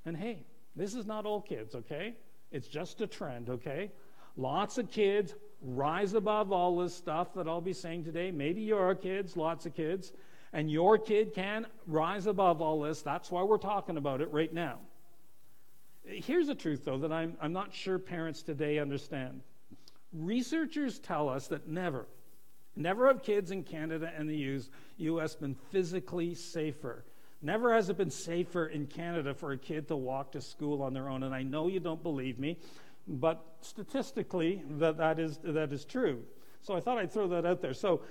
And 0.05 0.17
hey, 0.17 0.43
this 0.75 0.95
is 0.95 1.05
not 1.05 1.25
all 1.25 1.41
kids, 1.41 1.75
okay? 1.75 2.15
It's 2.51 2.67
just 2.67 3.01
a 3.01 3.07
trend, 3.07 3.49
okay? 3.49 3.91
Lots 4.37 4.77
of 4.77 4.89
kids 4.89 5.35
rise 5.61 6.13
above 6.13 6.51
all 6.51 6.77
this 6.77 6.95
stuff 6.95 7.33
that 7.35 7.47
I'll 7.47 7.61
be 7.61 7.73
saying 7.73 8.05
today. 8.05 8.31
Maybe 8.31 8.61
your 8.61 8.95
kids, 8.95 9.37
lots 9.37 9.65
of 9.65 9.75
kids, 9.75 10.13
and 10.53 10.71
your 10.71 10.97
kid 10.97 11.33
can 11.33 11.67
rise 11.87 12.27
above 12.27 12.61
all 12.61 12.81
this. 12.81 13.01
That's 13.01 13.29
why 13.29 13.43
we're 13.43 13.57
talking 13.57 13.97
about 13.97 14.21
it 14.21 14.31
right 14.31 14.53
now. 14.53 14.79
Here's 16.05 16.47
the 16.47 16.55
truth, 16.55 16.85
though, 16.85 16.97
that 16.99 17.11
I'm, 17.11 17.37
I'm 17.41 17.53
not 17.53 17.73
sure 17.73 17.99
parents 17.99 18.41
today 18.41 18.79
understand. 18.79 19.41
Researchers 20.13 20.99
tell 20.99 21.29
us 21.29 21.47
that 21.47 21.67
never, 21.67 22.05
never 22.75 23.07
have 23.07 23.23
kids 23.23 23.51
in 23.51 23.63
Canada 23.63 24.11
and 24.17 24.29
the 24.29 24.61
US 24.97 25.35
been 25.35 25.55
physically 25.71 26.33
safer. 26.35 27.05
Never 27.41 27.73
has 27.73 27.89
it 27.89 27.97
been 27.97 28.11
safer 28.11 28.67
in 28.67 28.87
Canada 28.87 29.33
for 29.33 29.51
a 29.51 29.57
kid 29.57 29.87
to 29.87 29.95
walk 29.95 30.33
to 30.33 30.41
school 30.41 30.81
on 30.81 30.93
their 30.93 31.09
own. 31.09 31.23
And 31.23 31.33
I 31.33 31.43
know 31.43 31.67
you 31.67 31.79
don't 31.79 32.03
believe 32.03 32.37
me, 32.37 32.57
but 33.07 33.43
statistically, 33.61 34.63
that, 34.77 34.97
that, 34.97 35.17
is, 35.17 35.39
that 35.43 35.71
is 35.71 35.85
true. 35.85 36.23
So 36.61 36.75
I 36.75 36.79
thought 36.79 36.97
I'd 36.97 37.11
throw 37.11 37.27
that 37.29 37.45
out 37.45 37.61
there. 37.61 37.73
So 37.73 38.01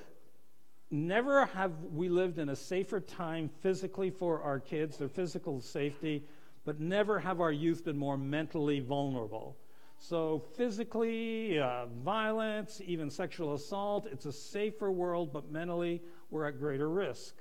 never 0.91 1.47
have 1.47 1.73
we 1.93 2.09
lived 2.09 2.39
in 2.39 2.49
a 2.49 2.57
safer 2.57 2.99
time 3.01 3.51
physically 3.61 4.11
for 4.11 4.43
our 4.43 4.59
kids, 4.59 4.97
their 4.97 5.09
physical 5.09 5.61
safety, 5.61 6.25
but 6.65 6.81
never 6.81 7.19
have 7.19 7.41
our 7.41 7.53
youth 7.53 7.85
been 7.85 7.97
more 7.97 8.19
mentally 8.19 8.81
vulnerable. 8.81 9.57
So, 9.99 10.43
physically, 10.57 11.59
uh, 11.59 11.87
violence, 12.03 12.81
even 12.85 13.11
sexual 13.11 13.55
assault, 13.55 14.07
it's 14.11 14.25
a 14.25 14.33
safer 14.33 14.91
world, 14.91 15.33
but 15.33 15.51
mentally, 15.51 16.03
we're 16.31 16.47
at 16.47 16.59
greater 16.59 16.89
risk. 16.89 17.35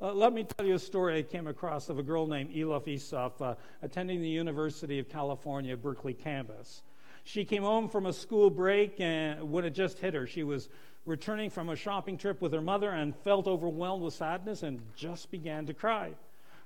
Uh, 0.00 0.12
let 0.12 0.32
me 0.32 0.44
tell 0.44 0.66
you 0.66 0.74
a 0.74 0.78
story 0.78 1.18
I 1.18 1.22
came 1.22 1.48
across 1.48 1.88
of 1.88 1.98
a 1.98 2.02
girl 2.02 2.26
named 2.26 2.50
Elif 2.54 2.86
Isaf 2.86 3.40
uh, 3.40 3.54
attending 3.82 4.20
the 4.20 4.28
University 4.28 5.00
of 5.00 5.08
California, 5.08 5.76
Berkeley 5.76 6.14
campus. 6.14 6.82
She 7.24 7.44
came 7.44 7.64
home 7.64 7.88
from 7.88 8.06
a 8.06 8.12
school 8.12 8.48
break 8.48 9.00
and 9.00 9.50
when 9.50 9.64
it 9.64 9.70
just 9.70 9.98
hit 9.98 10.14
her, 10.14 10.26
she 10.26 10.44
was 10.44 10.68
returning 11.04 11.50
from 11.50 11.68
a 11.68 11.76
shopping 11.76 12.16
trip 12.16 12.40
with 12.40 12.52
her 12.52 12.60
mother 12.60 12.90
and 12.90 13.14
felt 13.16 13.48
overwhelmed 13.48 14.04
with 14.04 14.14
sadness 14.14 14.62
and 14.62 14.80
just 14.94 15.30
began 15.32 15.66
to 15.66 15.74
cry. 15.74 16.12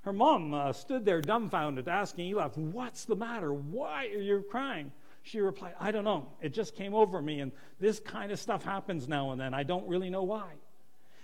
Her 0.02 0.12
mom 0.12 0.52
uh, 0.52 0.72
stood 0.72 1.04
there 1.04 1.20
dumbfounded, 1.20 1.88
asking 1.88 2.34
Elif, 2.34 2.56
What's 2.56 3.04
the 3.04 3.16
matter? 3.16 3.52
Why 3.52 4.06
are 4.06 4.20
you 4.20 4.44
crying? 4.50 4.92
She 5.22 5.40
replied, 5.40 5.74
I 5.78 5.92
don't 5.92 6.04
know. 6.04 6.28
It 6.40 6.52
just 6.52 6.74
came 6.74 6.94
over 6.94 7.22
me, 7.22 7.40
and 7.40 7.52
this 7.78 8.00
kind 8.00 8.32
of 8.32 8.40
stuff 8.40 8.64
happens 8.64 9.06
now 9.06 9.30
and 9.30 9.40
then. 9.40 9.54
I 9.54 9.62
don't 9.62 9.86
really 9.86 10.10
know 10.10 10.24
why. 10.24 10.54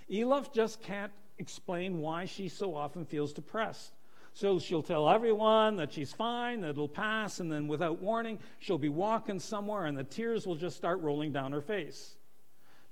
Elif 0.08 0.52
just 0.52 0.80
can't 0.80 1.12
explain 1.38 1.98
why 2.00 2.24
she 2.24 2.48
so 2.48 2.74
often 2.74 3.04
feels 3.04 3.32
depressed. 3.32 3.92
So 4.32 4.60
she'll 4.60 4.84
tell 4.84 5.08
everyone 5.08 5.76
that 5.76 5.92
she's 5.92 6.12
fine, 6.12 6.60
that 6.60 6.70
it'll 6.70 6.88
pass, 6.88 7.40
and 7.40 7.50
then 7.50 7.66
without 7.66 8.00
warning, 8.00 8.38
she'll 8.60 8.78
be 8.78 8.88
walking 8.88 9.40
somewhere 9.40 9.86
and 9.86 9.98
the 9.98 10.04
tears 10.04 10.46
will 10.46 10.54
just 10.54 10.76
start 10.76 11.00
rolling 11.00 11.32
down 11.32 11.50
her 11.50 11.60
face. 11.60 12.14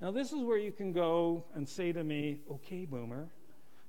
Now, 0.00 0.10
this 0.10 0.32
is 0.32 0.42
where 0.42 0.58
you 0.58 0.72
can 0.72 0.92
go 0.92 1.44
and 1.54 1.68
say 1.68 1.92
to 1.92 2.02
me, 2.02 2.38
okay, 2.50 2.84
boomer. 2.84 3.28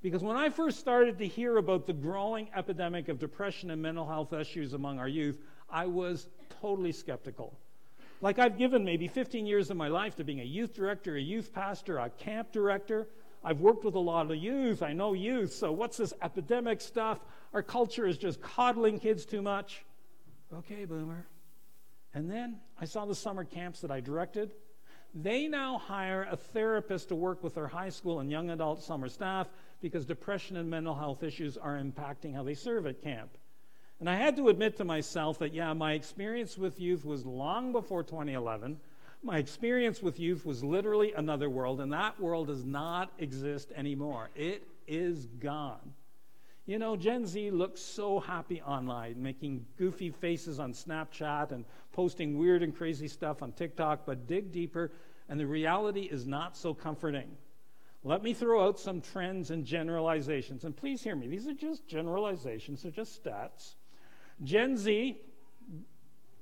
Because 0.02 0.24
when 0.24 0.38
I 0.38 0.50
first 0.50 0.80
started 0.80 1.18
to 1.18 1.28
hear 1.28 1.58
about 1.58 1.88
the 1.88 1.94
growing 1.94 2.50
epidemic 2.56 3.10
of 3.10 3.20
depression 3.20 3.72
and 3.72 3.82
mental 3.82 4.08
health 4.08 4.32
issues 4.32 4.74
among 4.74 5.00
our 5.00 5.08
youth, 5.08 5.40
I 5.70 5.86
was 5.88 6.28
totally 6.62 6.92
skeptical. 6.92 7.58
Like 8.22 8.40
I've 8.40 8.58
given 8.58 8.84
maybe 8.84 9.08
15 9.08 9.46
years 9.46 9.70
of 9.70 9.78
my 9.78 9.88
life 9.88 10.16
to 10.16 10.24
being 10.24 10.40
a 10.40 10.46
youth 10.46 10.76
director, 10.76 11.16
a 11.16 11.22
youth 11.22 11.54
pastor, 11.54 11.98
a 11.98 12.10
camp 12.10 12.52
director. 12.52 13.08
I've 13.44 13.60
worked 13.60 13.84
with 13.84 13.96
a 13.96 14.00
lot 14.00 14.30
of 14.30 14.38
youth. 14.38 14.82
I 14.82 14.94
know 14.94 15.14
youth. 15.14 15.54
So 15.54 15.72
what's 15.72 15.98
this 15.98 16.14
epidemic 16.22 16.82
stuff? 16.82 17.20
Our 17.54 17.62
culture 17.62 18.08
is 18.08 18.18
just 18.18 18.42
coddling 18.42 19.00
kids 19.00 19.26
too 19.26 19.42
much. 19.42 19.84
Okay, 20.54 20.86
boomer. 20.86 21.26
And 22.14 22.30
then 22.30 22.58
I 22.80 22.86
saw 22.86 23.06
the 23.06 23.16
summer 23.16 23.44
camps 23.44 23.82
that 23.82 23.92
I 23.92 24.00
directed. 24.00 24.52
They 25.14 25.48
now 25.48 25.78
hire 25.78 26.28
a 26.30 26.36
therapist 26.36 27.10
to 27.10 27.16
work 27.16 27.44
with 27.44 27.56
their 27.56 27.68
high 27.68 27.90
school 27.90 28.20
and 28.20 28.30
young 28.32 28.50
adult 28.50 28.84
summer 28.84 29.10
staff 29.10 29.48
because 29.82 30.06
depression 30.06 30.58
and 30.58 30.70
mental 30.70 30.96
health 30.96 31.24
issues 31.24 31.58
are 31.58 31.78
impacting 31.78 32.34
how 32.34 32.44
they 32.44 32.54
serve 32.54 32.86
at 32.86 33.02
camp. 33.02 33.38
And 34.00 34.10
I 34.10 34.16
had 34.16 34.36
to 34.38 34.50
admit 34.50 34.78
to 34.78 34.86
myself 34.86 35.40
that, 35.40 35.54
yeah, 35.54 35.74
my 35.74 35.94
experience 35.94 36.58
with 36.58 36.80
youth 36.80 37.04
was 37.04 37.26
long 37.26 37.72
before 37.72 38.04
2011. 38.04 38.80
My 39.24 39.40
experience 39.40 40.04
with 40.04 40.20
youth 40.20 40.46
was 40.46 40.64
literally 40.64 41.14
another 41.14 41.50
world, 41.50 41.82
and 41.82 41.92
that 41.94 42.20
world 42.20 42.48
does 42.48 42.64
not 42.64 43.12
exist 43.18 43.72
anymore. 43.76 44.30
It 44.36 44.68
is 44.88 45.26
gone. 45.26 45.94
You 46.68 46.78
know, 46.78 46.96
Gen 46.96 47.26
Z 47.26 47.50
looks 47.50 47.82
so 47.82 48.20
happy 48.20 48.62
online, 48.62 49.22
making 49.22 49.66
goofy 49.78 50.12
faces 50.12 50.60
on 50.60 50.74
Snapchat 50.74 51.52
and 51.52 51.66
posting 51.94 52.38
weird 52.38 52.62
and 52.62 52.76
crazy 52.76 53.08
stuff 53.08 53.42
on 53.42 53.54
TikTok, 53.54 54.06
but 54.06 54.28
dig 54.28 54.52
deeper, 54.52 54.92
and 55.30 55.40
the 55.40 55.48
reality 55.48 56.02
is 56.02 56.28
not 56.28 56.56
so 56.56 56.74
comforting. 56.74 57.30
Let 58.04 58.24
me 58.24 58.34
throw 58.34 58.66
out 58.66 58.80
some 58.80 59.02
trends 59.02 59.52
and 59.52 59.66
generalizations. 59.66 60.64
And 60.64 60.76
please 60.76 61.04
hear 61.04 61.16
me, 61.16 61.28
these 61.28 61.48
are 61.48 61.54
just 61.54 61.88
generalizations, 61.88 62.84
they're 62.84 62.92
just 62.92 63.24
stats. 63.24 63.76
Gen 64.44 64.78
Z, 64.78 65.20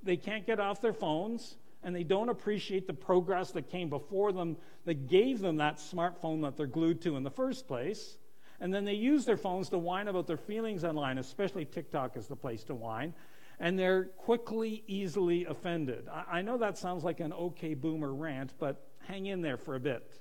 they 0.04 0.18
can't 0.18 0.46
get 0.46 0.60
off 0.60 0.82
their 0.82 0.94
phones 0.94 1.56
and 1.84 1.96
they 1.96 2.04
don't 2.04 2.30
appreciate 2.30 2.88
the 2.88 2.94
progress 2.94 3.52
that 3.52 3.70
came 3.70 3.90
before 3.90 4.32
them 4.32 4.58
that 4.86 5.08
gave 5.08 5.40
them 5.40 5.58
that 5.58 5.78
smartphone 5.78 6.42
that 6.42 6.58
they're 6.58 6.66
glued 6.66 7.02
to 7.04 7.16
in 7.16 7.24
the 7.24 7.32
first 7.32 7.68
place. 7.68 8.18
And 8.60 8.74
then 8.74 8.86
they 8.86 8.94
use 8.94 9.26
their 9.26 9.38
phones 9.38 9.70
to 9.70 9.78
whine 9.78 10.08
about 10.08 10.28
their 10.28 10.38
feelings 10.38 10.84
online, 10.84 11.18
especially 11.18 11.66
TikTok 11.66 12.18
is 12.18 12.28
the 12.28 12.36
place 12.36 12.64
to 12.66 12.76
whine. 12.76 13.14
And 13.60 13.78
they're 13.78 14.06
quickly, 14.06 14.84
easily 14.88 15.46
offended. 15.46 16.08
I, 16.12 16.40
I 16.40 16.42
know 16.42 16.58
that 16.58 16.78
sounds 16.78 17.04
like 17.04 17.20
an 17.20 17.34
okay 17.34 17.74
boomer 17.74 18.14
rant, 18.14 18.54
but 18.60 18.88
hang 19.08 19.28
in 19.28 19.42
there 19.42 19.58
for 19.58 19.76
a 19.76 19.80
bit. 19.80 20.20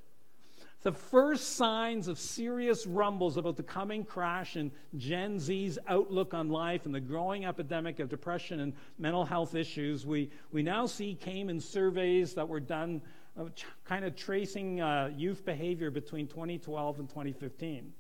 The 0.85 0.93
first 0.93 1.57
signs 1.57 2.09
of 2.09 2.19
serious 2.19 2.87
rumbles 2.87 3.39
about 3.39 3.57
the 3.57 3.63
coming 3.63 4.05
crash 4.05 4.57
in 4.57 4.71
Gen 4.99 5.41
Z's 5.41 5.79
outlook 5.89 6.35
on 6.35 6.51
life 6.51 6.85
and 6.85 6.95
the 6.95 7.01
growing 7.01 7.47
epidemic 7.47 8.01
of 8.01 8.11
depression 8.11 8.61
and 8.61 8.75
mental 8.99 9.25
health 9.25 9.55
issues 9.55 10.05
we, 10.05 10.31
we 10.53 10.63
now 10.63 10.85
see 10.85 11.15
came 11.15 11.49
in 11.49 11.59
surveys 11.59 12.35
that 12.35 12.47
were 12.47 12.61
done 12.61 13.01
uh, 13.39 13.47
kind 13.87 14.05
of 14.05 14.15
tracing 14.15 14.83
uh, 14.83 15.11
youth 15.17 15.43
behavior 15.47 15.91
between 15.91 16.27
2012 16.27 16.99
and 16.99 17.09
2015. 17.09 17.91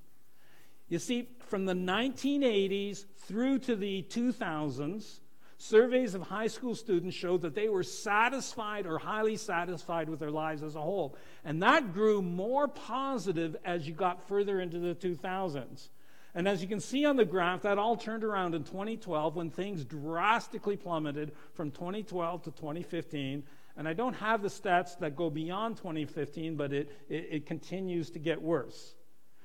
You 0.90 0.98
see, 0.98 1.30
from 1.38 1.64
the 1.64 1.72
1980s 1.72 3.06
through 3.16 3.60
to 3.60 3.76
the 3.76 4.02
2000s, 4.10 5.20
Surveys 5.56 6.14
of 6.14 6.22
high 6.22 6.48
school 6.48 6.74
students 6.74 7.16
showed 7.16 7.42
that 7.42 7.54
they 7.54 7.68
were 7.68 7.82
satisfied 7.82 8.86
or 8.86 8.98
highly 8.98 9.36
satisfied 9.36 10.08
with 10.08 10.18
their 10.18 10.30
lives 10.30 10.62
as 10.62 10.74
a 10.74 10.80
whole. 10.80 11.16
And 11.44 11.62
that 11.62 11.92
grew 11.92 12.22
more 12.22 12.68
positive 12.68 13.56
as 13.64 13.86
you 13.86 13.94
got 13.94 14.26
further 14.28 14.60
into 14.60 14.78
the 14.78 14.94
2000s. 14.94 15.88
And 16.34 16.48
as 16.48 16.60
you 16.60 16.68
can 16.68 16.80
see 16.80 17.04
on 17.04 17.16
the 17.16 17.24
graph, 17.24 17.62
that 17.62 17.78
all 17.78 17.96
turned 17.96 18.24
around 18.24 18.54
in 18.54 18.64
2012 18.64 19.36
when 19.36 19.50
things 19.50 19.84
drastically 19.84 20.76
plummeted 20.76 21.32
from 21.54 21.70
2012 21.70 22.42
to 22.42 22.50
2015. 22.50 23.44
And 23.76 23.88
I 23.88 23.92
don't 23.92 24.14
have 24.14 24.42
the 24.42 24.48
stats 24.48 24.98
that 24.98 25.16
go 25.16 25.30
beyond 25.30 25.76
2015, 25.76 26.56
but 26.56 26.72
it, 26.72 26.90
it, 27.08 27.28
it 27.30 27.46
continues 27.46 28.10
to 28.10 28.18
get 28.18 28.42
worse. 28.42 28.94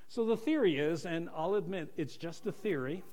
So 0.08 0.26
the 0.26 0.38
theory 0.38 0.80
is, 0.80 1.06
and 1.06 1.30
I'll 1.36 1.54
admit 1.54 1.94
it's 1.96 2.18
just 2.18 2.48
a 2.48 2.52
theory, 2.52 3.04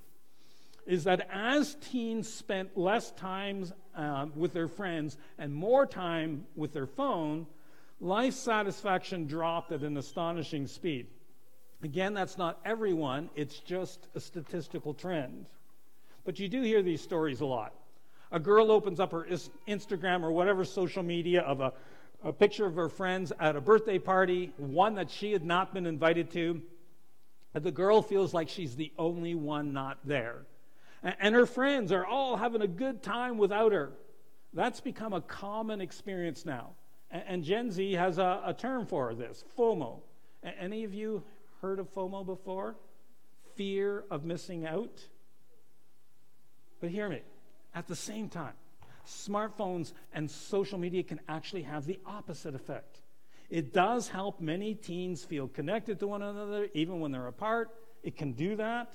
is 0.86 1.04
that 1.04 1.28
as 1.32 1.76
teens 1.80 2.32
spent 2.32 2.76
less 2.76 3.10
time 3.12 3.66
uh, 3.96 4.26
with 4.34 4.52
their 4.52 4.68
friends 4.68 5.18
and 5.36 5.52
more 5.52 5.84
time 5.84 6.46
with 6.54 6.72
their 6.72 6.86
phone, 6.86 7.46
life 8.00 8.34
satisfaction 8.34 9.26
dropped 9.26 9.72
at 9.72 9.82
an 9.82 9.96
astonishing 9.96 10.66
speed. 10.66 11.08
Again, 11.82 12.14
that's 12.14 12.38
not 12.38 12.60
everyone, 12.64 13.30
it's 13.34 13.58
just 13.58 14.06
a 14.14 14.20
statistical 14.20 14.94
trend. 14.94 15.46
But 16.24 16.38
you 16.38 16.48
do 16.48 16.62
hear 16.62 16.82
these 16.82 17.00
stories 17.00 17.40
a 17.40 17.46
lot. 17.46 17.74
A 18.32 18.40
girl 18.40 18.70
opens 18.70 19.00
up 19.00 19.12
her 19.12 19.26
Instagram 19.68 20.22
or 20.22 20.32
whatever 20.32 20.64
social 20.64 21.02
media 21.02 21.42
of 21.42 21.60
a, 21.60 21.72
a 22.24 22.32
picture 22.32 22.66
of 22.66 22.74
her 22.74 22.88
friends 22.88 23.32
at 23.38 23.56
a 23.56 23.60
birthday 23.60 23.98
party, 23.98 24.52
one 24.56 24.94
that 24.94 25.10
she 25.10 25.32
had 25.32 25.44
not 25.44 25.74
been 25.74 25.86
invited 25.86 26.30
to. 26.32 26.62
And 27.54 27.64
the 27.64 27.70
girl 27.70 28.02
feels 28.02 28.34
like 28.34 28.48
she's 28.48 28.76
the 28.76 28.92
only 28.98 29.34
one 29.34 29.72
not 29.72 29.98
there 30.04 30.46
and 31.20 31.34
her 31.34 31.46
friends 31.46 31.92
are 31.92 32.04
all 32.04 32.36
having 32.36 32.62
a 32.62 32.66
good 32.66 33.02
time 33.02 33.38
without 33.38 33.72
her. 33.72 33.92
That's 34.52 34.80
become 34.80 35.12
a 35.12 35.20
common 35.20 35.80
experience 35.80 36.44
now. 36.44 36.70
And 37.10 37.44
Gen 37.44 37.70
Z 37.70 37.92
has 37.92 38.18
a, 38.18 38.42
a 38.44 38.54
term 38.54 38.86
for 38.86 39.14
this 39.14 39.44
FOMO. 39.56 40.00
Any 40.42 40.84
of 40.84 40.94
you 40.94 41.22
heard 41.60 41.78
of 41.78 41.92
FOMO 41.94 42.24
before? 42.24 42.76
Fear 43.54 44.04
of 44.10 44.24
missing 44.24 44.66
out? 44.66 45.06
But 46.80 46.90
hear 46.90 47.08
me, 47.08 47.22
at 47.74 47.86
the 47.86 47.96
same 47.96 48.28
time, 48.28 48.54
smartphones 49.06 49.92
and 50.12 50.30
social 50.30 50.78
media 50.78 51.02
can 51.02 51.20
actually 51.28 51.62
have 51.62 51.86
the 51.86 51.98
opposite 52.04 52.54
effect. 52.54 53.00
It 53.48 53.72
does 53.72 54.08
help 54.08 54.40
many 54.40 54.74
teens 54.74 55.24
feel 55.24 55.46
connected 55.46 56.00
to 56.00 56.08
one 56.08 56.22
another 56.22 56.68
even 56.74 57.00
when 57.00 57.12
they're 57.12 57.28
apart. 57.28 57.70
It 58.02 58.16
can 58.16 58.32
do 58.32 58.56
that. 58.56 58.92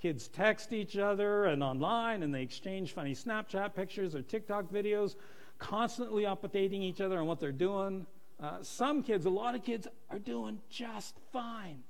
Kids 0.00 0.28
text 0.28 0.72
each 0.72 0.96
other 0.98 1.46
and 1.46 1.62
online, 1.62 2.22
and 2.22 2.34
they 2.34 2.42
exchange 2.42 2.92
funny 2.92 3.14
Snapchat 3.14 3.74
pictures 3.74 4.14
or 4.14 4.22
TikTok 4.22 4.70
videos, 4.70 5.16
constantly 5.58 6.24
updating 6.24 6.82
each 6.82 7.00
other 7.00 7.18
on 7.18 7.26
what 7.26 7.40
they're 7.40 7.52
doing. 7.52 8.06
Uh, 8.38 8.58
some 8.62 9.02
kids, 9.02 9.24
a 9.24 9.30
lot 9.30 9.54
of 9.54 9.64
kids, 9.64 9.88
are 10.10 10.18
doing 10.18 10.60
just 10.68 11.16
fine. 11.32 11.82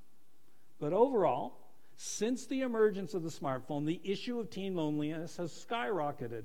But 0.79 0.93
overall, 0.93 1.59
since 1.97 2.47
the 2.47 2.61
emergence 2.61 3.15
of 3.15 3.23
the 3.23 3.31
smartphone, 3.31 3.87
the 3.87 4.01
issue 4.05 4.39
of 4.39 4.51
teen 4.51 4.77
loneliness 4.77 5.37
has 5.39 5.67
skyrocketed. 5.69 6.45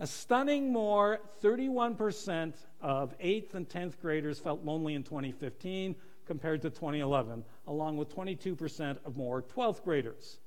A 0.00 0.06
stunning 0.06 0.72
more 0.72 1.20
31% 1.42 2.54
of 2.80 3.16
8th 3.18 3.54
and 3.54 3.68
10th 3.68 4.00
graders 4.00 4.38
felt 4.38 4.64
lonely 4.64 4.94
in 4.94 5.02
2015 5.02 5.94
compared 6.26 6.62
to 6.62 6.70
2011, 6.70 7.44
along 7.66 7.96
with 7.96 8.14
22% 8.14 8.96
of 9.04 9.16
more 9.16 9.42
12th 9.42 9.84
graders. 9.84 10.38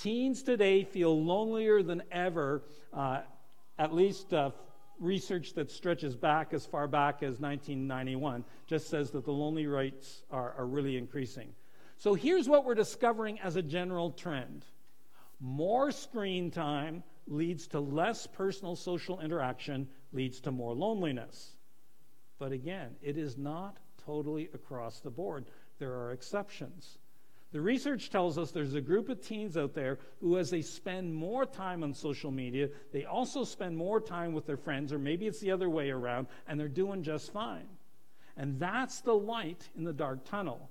Teens 0.00 0.42
today 0.42 0.82
feel 0.82 1.22
lonelier 1.22 1.82
than 1.82 2.02
ever, 2.10 2.62
uh, 2.90 3.20
at 3.78 3.94
least 3.94 4.32
uh, 4.32 4.50
research 4.98 5.52
that 5.52 5.70
stretches 5.70 6.16
back 6.16 6.54
as 6.54 6.64
far 6.64 6.88
back 6.88 7.16
as 7.16 7.38
1991 7.38 8.42
just 8.66 8.88
says 8.88 9.10
that 9.10 9.26
the 9.26 9.30
lonely 9.30 9.66
rates 9.66 10.22
are, 10.30 10.54
are 10.56 10.64
really 10.64 10.96
increasing. 10.96 11.50
So 11.98 12.14
here's 12.14 12.48
what 12.48 12.64
we're 12.64 12.74
discovering 12.74 13.40
as 13.40 13.56
a 13.56 13.62
general 13.62 14.10
trend 14.10 14.64
more 15.38 15.92
screen 15.92 16.50
time 16.50 17.02
leads 17.26 17.66
to 17.68 17.80
less 17.80 18.26
personal 18.26 18.76
social 18.76 19.20
interaction, 19.20 19.86
leads 20.14 20.40
to 20.40 20.50
more 20.50 20.72
loneliness. 20.72 21.56
But 22.38 22.52
again, 22.52 22.94
it 23.02 23.18
is 23.18 23.36
not 23.36 23.76
totally 24.06 24.48
across 24.54 25.00
the 25.00 25.10
board. 25.10 25.44
There 25.78 25.92
are 25.92 26.12
exceptions. 26.12 26.96
The 27.52 27.60
research 27.60 28.10
tells 28.10 28.38
us 28.38 28.52
there's 28.52 28.74
a 28.74 28.80
group 28.80 29.08
of 29.08 29.20
teens 29.20 29.56
out 29.56 29.74
there 29.74 29.98
who, 30.20 30.38
as 30.38 30.50
they 30.50 30.62
spend 30.62 31.12
more 31.12 31.44
time 31.44 31.82
on 31.82 31.94
social 31.94 32.30
media, 32.30 32.68
they 32.92 33.04
also 33.04 33.42
spend 33.42 33.76
more 33.76 34.00
time 34.00 34.32
with 34.32 34.46
their 34.46 34.56
friends, 34.56 34.92
or 34.92 34.98
maybe 34.98 35.26
it's 35.26 35.40
the 35.40 35.50
other 35.50 35.68
way 35.68 35.90
around, 35.90 36.28
and 36.46 36.60
they're 36.60 36.68
doing 36.68 37.02
just 37.02 37.32
fine. 37.32 37.66
And 38.36 38.60
that's 38.60 39.00
the 39.00 39.14
light 39.14 39.68
in 39.76 39.82
the 39.82 39.92
dark 39.92 40.24
tunnel. 40.24 40.70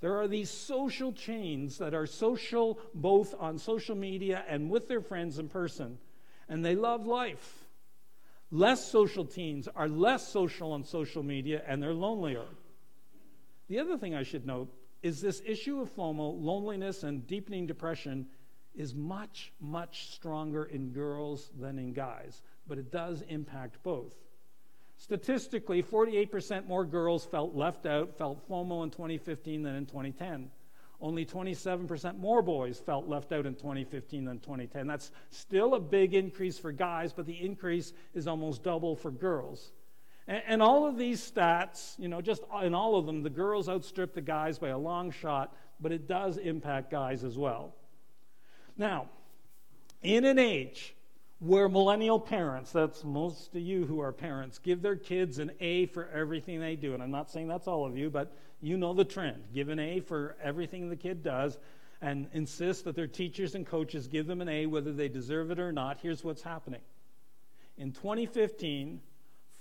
There 0.00 0.20
are 0.20 0.28
these 0.28 0.50
social 0.50 1.12
chains 1.12 1.78
that 1.78 1.94
are 1.94 2.06
social 2.06 2.78
both 2.94 3.34
on 3.38 3.58
social 3.58 3.96
media 3.96 4.44
and 4.48 4.70
with 4.70 4.86
their 4.86 5.00
friends 5.00 5.40
in 5.40 5.48
person, 5.48 5.98
and 6.48 6.64
they 6.64 6.76
love 6.76 7.06
life. 7.06 7.64
Less 8.50 8.90
social 8.90 9.24
teens 9.24 9.68
are 9.74 9.88
less 9.88 10.28
social 10.28 10.72
on 10.72 10.84
social 10.84 11.22
media 11.22 11.62
and 11.66 11.82
they're 11.82 11.92
lonelier. 11.92 12.46
The 13.68 13.80
other 13.80 13.98
thing 13.98 14.14
I 14.14 14.22
should 14.22 14.46
note 14.46 14.72
is 15.02 15.20
this 15.20 15.42
issue 15.46 15.80
of 15.80 15.94
FOMO, 15.94 16.40
loneliness, 16.40 17.02
and 17.02 17.26
deepening 17.26 17.66
depression 17.66 18.26
is 18.74 18.94
much, 18.94 19.52
much 19.60 20.10
stronger 20.10 20.64
in 20.64 20.90
girls 20.90 21.50
than 21.58 21.78
in 21.78 21.92
guys, 21.92 22.42
but 22.66 22.78
it 22.78 22.90
does 22.90 23.22
impact 23.28 23.82
both. 23.82 24.14
Statistically, 24.96 25.82
48% 25.82 26.66
more 26.66 26.84
girls 26.84 27.24
felt 27.24 27.54
left 27.54 27.86
out, 27.86 28.16
felt 28.18 28.48
FOMO 28.48 28.82
in 28.82 28.90
2015 28.90 29.62
than 29.62 29.76
in 29.76 29.86
2010. 29.86 30.50
Only 31.00 31.24
27% 31.24 32.18
more 32.18 32.42
boys 32.42 32.80
felt 32.80 33.06
left 33.06 33.30
out 33.30 33.46
in 33.46 33.54
2015 33.54 34.24
than 34.24 34.40
2010. 34.40 34.88
That's 34.88 35.12
still 35.30 35.74
a 35.74 35.80
big 35.80 36.14
increase 36.14 36.58
for 36.58 36.72
guys, 36.72 37.12
but 37.12 37.26
the 37.26 37.40
increase 37.40 37.92
is 38.14 38.26
almost 38.26 38.64
double 38.64 38.96
for 38.96 39.12
girls. 39.12 39.70
And, 40.28 40.42
and 40.46 40.62
all 40.62 40.86
of 40.86 40.96
these 40.96 41.28
stats, 41.28 41.98
you 41.98 42.06
know, 42.06 42.20
just 42.20 42.42
in 42.62 42.74
all 42.74 42.96
of 42.96 43.06
them, 43.06 43.22
the 43.24 43.30
girls 43.30 43.68
outstrip 43.68 44.14
the 44.14 44.20
guys 44.20 44.58
by 44.58 44.68
a 44.68 44.78
long 44.78 45.10
shot, 45.10 45.56
but 45.80 45.90
it 45.90 46.06
does 46.06 46.36
impact 46.36 46.90
guys 46.90 47.24
as 47.24 47.36
well. 47.36 47.74
Now, 48.76 49.08
in 50.02 50.24
an 50.24 50.38
age 50.38 50.94
where 51.40 51.68
millennial 51.68 52.20
parents, 52.20 52.70
that's 52.72 53.04
most 53.04 53.54
of 53.54 53.60
you 53.60 53.86
who 53.86 54.00
are 54.00 54.12
parents, 54.12 54.58
give 54.58 54.82
their 54.82 54.96
kids 54.96 55.38
an 55.38 55.52
A 55.60 55.86
for 55.86 56.08
everything 56.08 56.60
they 56.60 56.76
do. 56.76 56.94
And 56.94 57.02
I'm 57.02 57.10
not 57.10 57.30
saying 57.30 57.48
that's 57.48 57.66
all 57.66 57.86
of 57.86 57.96
you, 57.96 58.10
but 58.10 58.36
you 58.60 58.76
know 58.76 58.92
the 58.92 59.04
trend. 59.04 59.44
Give 59.54 59.68
an 59.68 59.78
A 59.78 60.00
for 60.00 60.36
everything 60.42 60.88
the 60.88 60.96
kid 60.96 61.22
does 61.22 61.58
and 62.00 62.28
insist 62.32 62.84
that 62.84 62.94
their 62.94 63.06
teachers 63.06 63.54
and 63.54 63.66
coaches 63.66 64.06
give 64.06 64.26
them 64.26 64.40
an 64.40 64.48
A 64.48 64.66
whether 64.66 64.92
they 64.92 65.08
deserve 65.08 65.50
it 65.50 65.58
or 65.58 65.72
not. 65.72 65.98
Here's 66.00 66.22
what's 66.22 66.42
happening. 66.42 66.80
In 67.76 67.92
2015, 67.92 69.00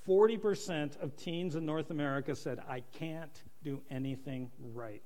40% 0.08 1.02
of 1.02 1.16
teens 1.18 1.56
in 1.56 1.66
North 1.66 1.92
America 1.92 2.36
said, 2.36 2.60
I 2.68 2.82
can't 2.98 3.44
do 3.64 3.82
anything 3.90 4.50
right. 4.74 5.04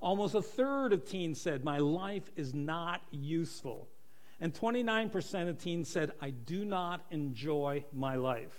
Almost 0.00 0.34
a 0.34 0.42
third 0.42 0.92
of 0.92 1.04
teens 1.04 1.40
said, 1.40 1.64
My 1.64 1.78
life 1.78 2.30
is 2.36 2.54
not 2.54 3.02
useful. 3.10 3.88
And 4.40 4.52
29% 4.52 5.48
of 5.48 5.58
teens 5.58 5.88
said, 5.88 6.12
I 6.20 6.30
do 6.30 6.64
not 6.64 7.04
enjoy 7.10 7.84
my 7.92 8.16
life. 8.16 8.54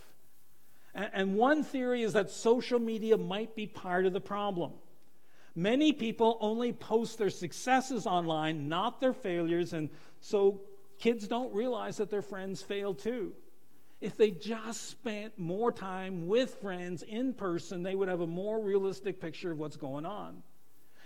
And, 0.96 1.10
and 1.14 1.36
one 1.36 1.64
theory 1.64 2.02
is 2.04 2.14
that 2.14 2.30
social 2.32 2.80
media 2.80 3.18
might 3.18 3.56
be 3.56 3.68
part 3.68 4.06
of 4.06 4.14
the 4.14 4.22
problem. 4.22 4.74
Many 5.56 5.92
people 5.92 6.38
only 6.40 6.72
post 6.72 7.18
their 7.18 7.30
successes 7.30 8.06
online, 8.06 8.70
not 8.70 9.02
their 9.02 9.14
failures, 9.14 9.74
and 9.74 9.90
so 10.20 10.62
kids 11.00 11.28
don't 11.28 11.54
realize 11.54 11.98
that 11.98 12.12
their 12.12 12.22
friends 12.22 12.62
fail 12.62 12.94
too. 12.94 13.34
If 14.00 14.16
they 14.16 14.32
just 14.32 14.90
spent 14.90 15.40
more 15.40 15.72
time 15.72 16.28
with 16.28 16.56
friends 16.62 17.02
in 17.04 17.34
person, 17.34 17.82
they 17.82 17.96
would 17.96 18.08
have 18.08 18.22
a 18.22 18.28
more 18.28 18.60
realistic 18.62 19.20
picture 19.20 19.52
of 19.52 19.58
what's 19.58 19.78
going 19.78 20.06
on. 20.06 20.44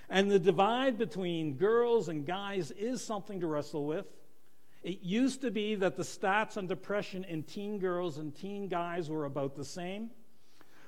And 0.09 0.29
the 0.29 0.39
divide 0.39 0.97
between 0.97 1.55
girls 1.55 2.09
and 2.09 2.25
guys 2.25 2.71
is 2.71 3.01
something 3.01 3.39
to 3.39 3.47
wrestle 3.47 3.85
with. 3.85 4.05
It 4.83 4.99
used 5.01 5.41
to 5.41 5.51
be 5.51 5.75
that 5.75 5.95
the 5.95 6.03
stats 6.03 6.57
on 6.57 6.67
depression 6.67 7.23
in 7.23 7.43
teen 7.43 7.79
girls 7.79 8.17
and 8.17 8.35
teen 8.35 8.67
guys 8.67 9.09
were 9.09 9.25
about 9.25 9.55
the 9.55 9.63
same. 9.63 10.09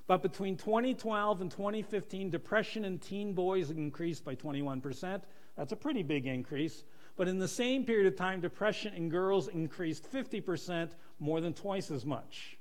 But 0.06 0.22
between 0.22 0.58
2012 0.58 1.42
and 1.42 1.50
2015, 1.50 2.30
depression 2.30 2.84
in 2.84 3.00
teen 3.00 3.34
boys 3.34 3.70
increased 3.70 4.26
by 4.26 4.36
21%. 4.36 5.22
That's 5.56 5.72
a 5.72 5.78
pretty 5.78 6.04
big 6.04 6.26
increase. 6.26 6.84
But 7.16 7.28
in 7.28 7.38
the 7.38 7.48
same 7.48 7.86
period 7.86 8.08
of 8.08 8.18
time, 8.18 8.42
depression 8.42 8.94
in 8.96 9.08
girls 9.08 9.48
increased 9.48 10.12
50%, 10.12 10.90
more 11.24 11.40
than 11.40 11.54
twice 11.54 11.90
as 11.90 12.06
much. 12.06 12.58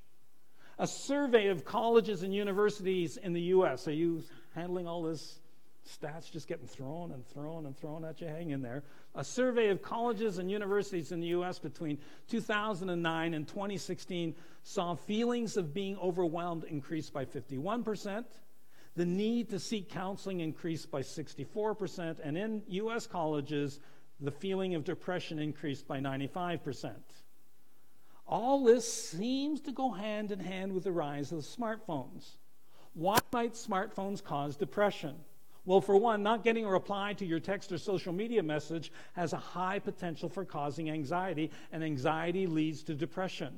A 0.78 0.86
survey 0.86 1.48
of 1.48 1.64
colleges 1.64 2.22
and 2.22 2.32
universities 2.32 3.16
in 3.16 3.32
the 3.32 3.40
U.S. 3.56 3.88
Are 3.88 3.92
you 3.92 4.22
handling 4.54 4.86
all 4.86 5.02
this 5.02 5.40
stats 5.84 6.30
just 6.30 6.46
getting 6.46 6.68
thrown 6.68 7.10
and 7.10 7.26
thrown 7.26 7.66
and 7.66 7.76
thrown 7.76 8.04
at 8.04 8.20
you? 8.20 8.28
Hang 8.28 8.50
in 8.50 8.62
there. 8.62 8.84
A 9.16 9.24
survey 9.24 9.68
of 9.68 9.82
colleges 9.82 10.38
and 10.38 10.48
universities 10.48 11.10
in 11.10 11.20
the 11.20 11.26
U.S. 11.28 11.58
between 11.58 11.98
2009 12.28 13.34
and 13.34 13.48
2016 13.48 14.34
saw 14.62 14.94
feelings 14.94 15.56
of 15.56 15.74
being 15.74 15.98
overwhelmed 15.98 16.62
increase 16.64 17.10
by 17.10 17.24
51%. 17.24 18.24
The 18.94 19.06
need 19.06 19.50
to 19.50 19.58
seek 19.58 19.90
counseling 19.90 20.38
increased 20.38 20.88
by 20.88 21.00
64%. 21.00 22.20
And 22.22 22.38
in 22.38 22.62
U.S. 22.68 23.08
colleges, 23.08 23.80
the 24.20 24.30
feeling 24.30 24.76
of 24.76 24.84
depression 24.84 25.40
increased 25.40 25.88
by 25.88 25.98
95%. 25.98 26.92
All 28.32 28.64
this 28.64 28.90
seems 28.90 29.60
to 29.60 29.72
go 29.72 29.90
hand 29.90 30.32
in 30.32 30.40
hand 30.40 30.72
with 30.72 30.84
the 30.84 30.90
rise 30.90 31.32
of 31.32 31.36
the 31.36 31.62
smartphones. 31.62 32.38
Why 32.94 33.18
might 33.30 33.52
smartphones 33.52 34.24
cause 34.24 34.56
depression? 34.56 35.16
Well, 35.66 35.82
for 35.82 35.98
one, 35.98 36.22
not 36.22 36.42
getting 36.42 36.64
a 36.64 36.70
reply 36.70 37.12
to 37.18 37.26
your 37.26 37.40
text 37.40 37.72
or 37.72 37.76
social 37.76 38.10
media 38.10 38.42
message 38.42 38.90
has 39.12 39.34
a 39.34 39.36
high 39.36 39.80
potential 39.80 40.30
for 40.30 40.46
causing 40.46 40.88
anxiety, 40.88 41.50
and 41.72 41.84
anxiety 41.84 42.46
leads 42.46 42.82
to 42.84 42.94
depression. 42.94 43.52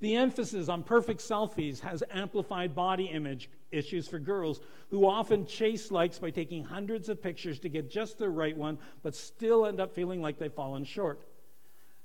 The 0.00 0.16
emphasis 0.16 0.68
on 0.68 0.82
perfect 0.82 1.20
selfies 1.20 1.78
has 1.78 2.02
amplified 2.10 2.74
body 2.74 3.04
image 3.04 3.48
issues 3.70 4.08
for 4.08 4.18
girls 4.18 4.60
who 4.90 5.06
often 5.06 5.46
chase 5.46 5.92
likes 5.92 6.18
by 6.18 6.30
taking 6.30 6.64
hundreds 6.64 7.08
of 7.08 7.22
pictures 7.22 7.60
to 7.60 7.68
get 7.68 7.92
just 7.92 8.18
the 8.18 8.28
right 8.28 8.56
one, 8.56 8.76
but 9.04 9.14
still 9.14 9.66
end 9.66 9.78
up 9.78 9.94
feeling 9.94 10.20
like 10.20 10.36
they've 10.36 10.52
fallen 10.52 10.82
short. 10.82 11.20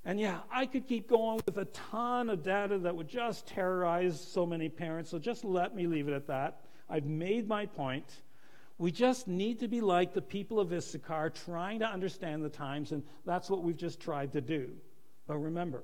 And 0.06 0.20
yeah, 0.20 0.40
I 0.52 0.66
could 0.66 0.88
keep 0.88 1.10
going 1.10 1.42
with 1.46 1.58
a 1.58 1.66
ton 1.66 2.30
of 2.30 2.42
data 2.42 2.78
that 2.80 2.96
would 2.96 3.10
just 3.10 3.48
terrorize 3.48 4.20
so 4.20 4.46
many 4.46 4.70
parents, 4.70 5.12
so 5.12 5.20
just 5.20 5.44
let 5.44 5.76
me 5.76 5.88
leave 5.88 6.08
it 6.08 6.14
at 6.14 6.28
that. 6.28 6.62
I've 6.90 7.06
made 7.06 7.48
my 7.48 7.66
point. 7.66 8.22
We 8.78 8.92
just 8.92 9.28
need 9.28 9.60
to 9.60 9.68
be 9.68 9.82
like 9.82 10.14
the 10.14 10.22
people 10.22 10.60
of 10.60 10.72
Issachar, 10.72 11.32
trying 11.32 11.80
to 11.80 11.86
understand 11.86 12.44
the 12.44 12.50
times, 12.50 12.94
and 12.94 13.04
that's 13.26 13.50
what 13.50 13.62
we've 13.62 13.78
just 13.78 14.00
tried 14.00 14.32
to 14.34 14.42
do. 14.42 14.70
But 15.28 15.38
remember, 15.38 15.84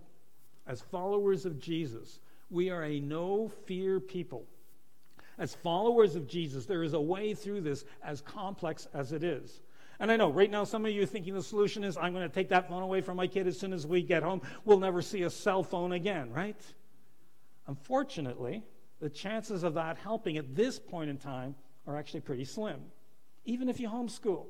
as 0.65 0.81
followers 0.81 1.45
of 1.45 1.59
Jesus, 1.59 2.19
we 2.49 2.69
are 2.69 2.83
a 2.83 2.99
no 3.01 3.49
fear 3.65 3.99
people. 3.99 4.45
As 5.37 5.53
followers 5.53 6.15
of 6.15 6.25
Jesus, 6.25 6.65
there 6.65 6.83
is 6.83 6.93
a 6.93 7.01
way 7.01 7.33
through 7.33 7.61
this, 7.61 7.83
as 8.01 8.21
complex 8.21 8.87
as 8.93 9.11
it 9.11 9.23
is. 9.23 9.61
And 9.99 10.11
I 10.11 10.17
know 10.17 10.29
right 10.29 10.51
now 10.51 10.63
some 10.63 10.85
of 10.85 10.91
you 10.91 11.03
are 11.03 11.07
thinking 11.07 11.33
the 11.33 11.43
solution 11.43 11.83
is 11.83 11.97
I'm 11.97 12.13
going 12.13 12.27
to 12.27 12.33
take 12.33 12.49
that 12.49 12.67
phone 12.67 12.83
away 12.83 13.01
from 13.01 13.17
my 13.17 13.27
kid 13.27 13.47
as 13.47 13.57
soon 13.57 13.73
as 13.73 13.87
we 13.87 14.01
get 14.01 14.23
home. 14.23 14.41
We'll 14.65 14.79
never 14.79 15.01
see 15.01 15.23
a 15.23 15.29
cell 15.29 15.63
phone 15.63 15.93
again, 15.93 16.31
right? 16.31 16.59
Unfortunately, 17.67 18.63
the 18.99 19.09
chances 19.09 19.63
of 19.63 19.73
that 19.75 19.97
helping 19.97 20.37
at 20.37 20.55
this 20.55 20.79
point 20.79 21.09
in 21.09 21.17
time 21.17 21.55
are 21.87 21.97
actually 21.97 22.21
pretty 22.21 22.45
slim, 22.45 22.81
even 23.45 23.69
if 23.69 23.79
you 23.79 23.87
homeschool. 23.89 24.45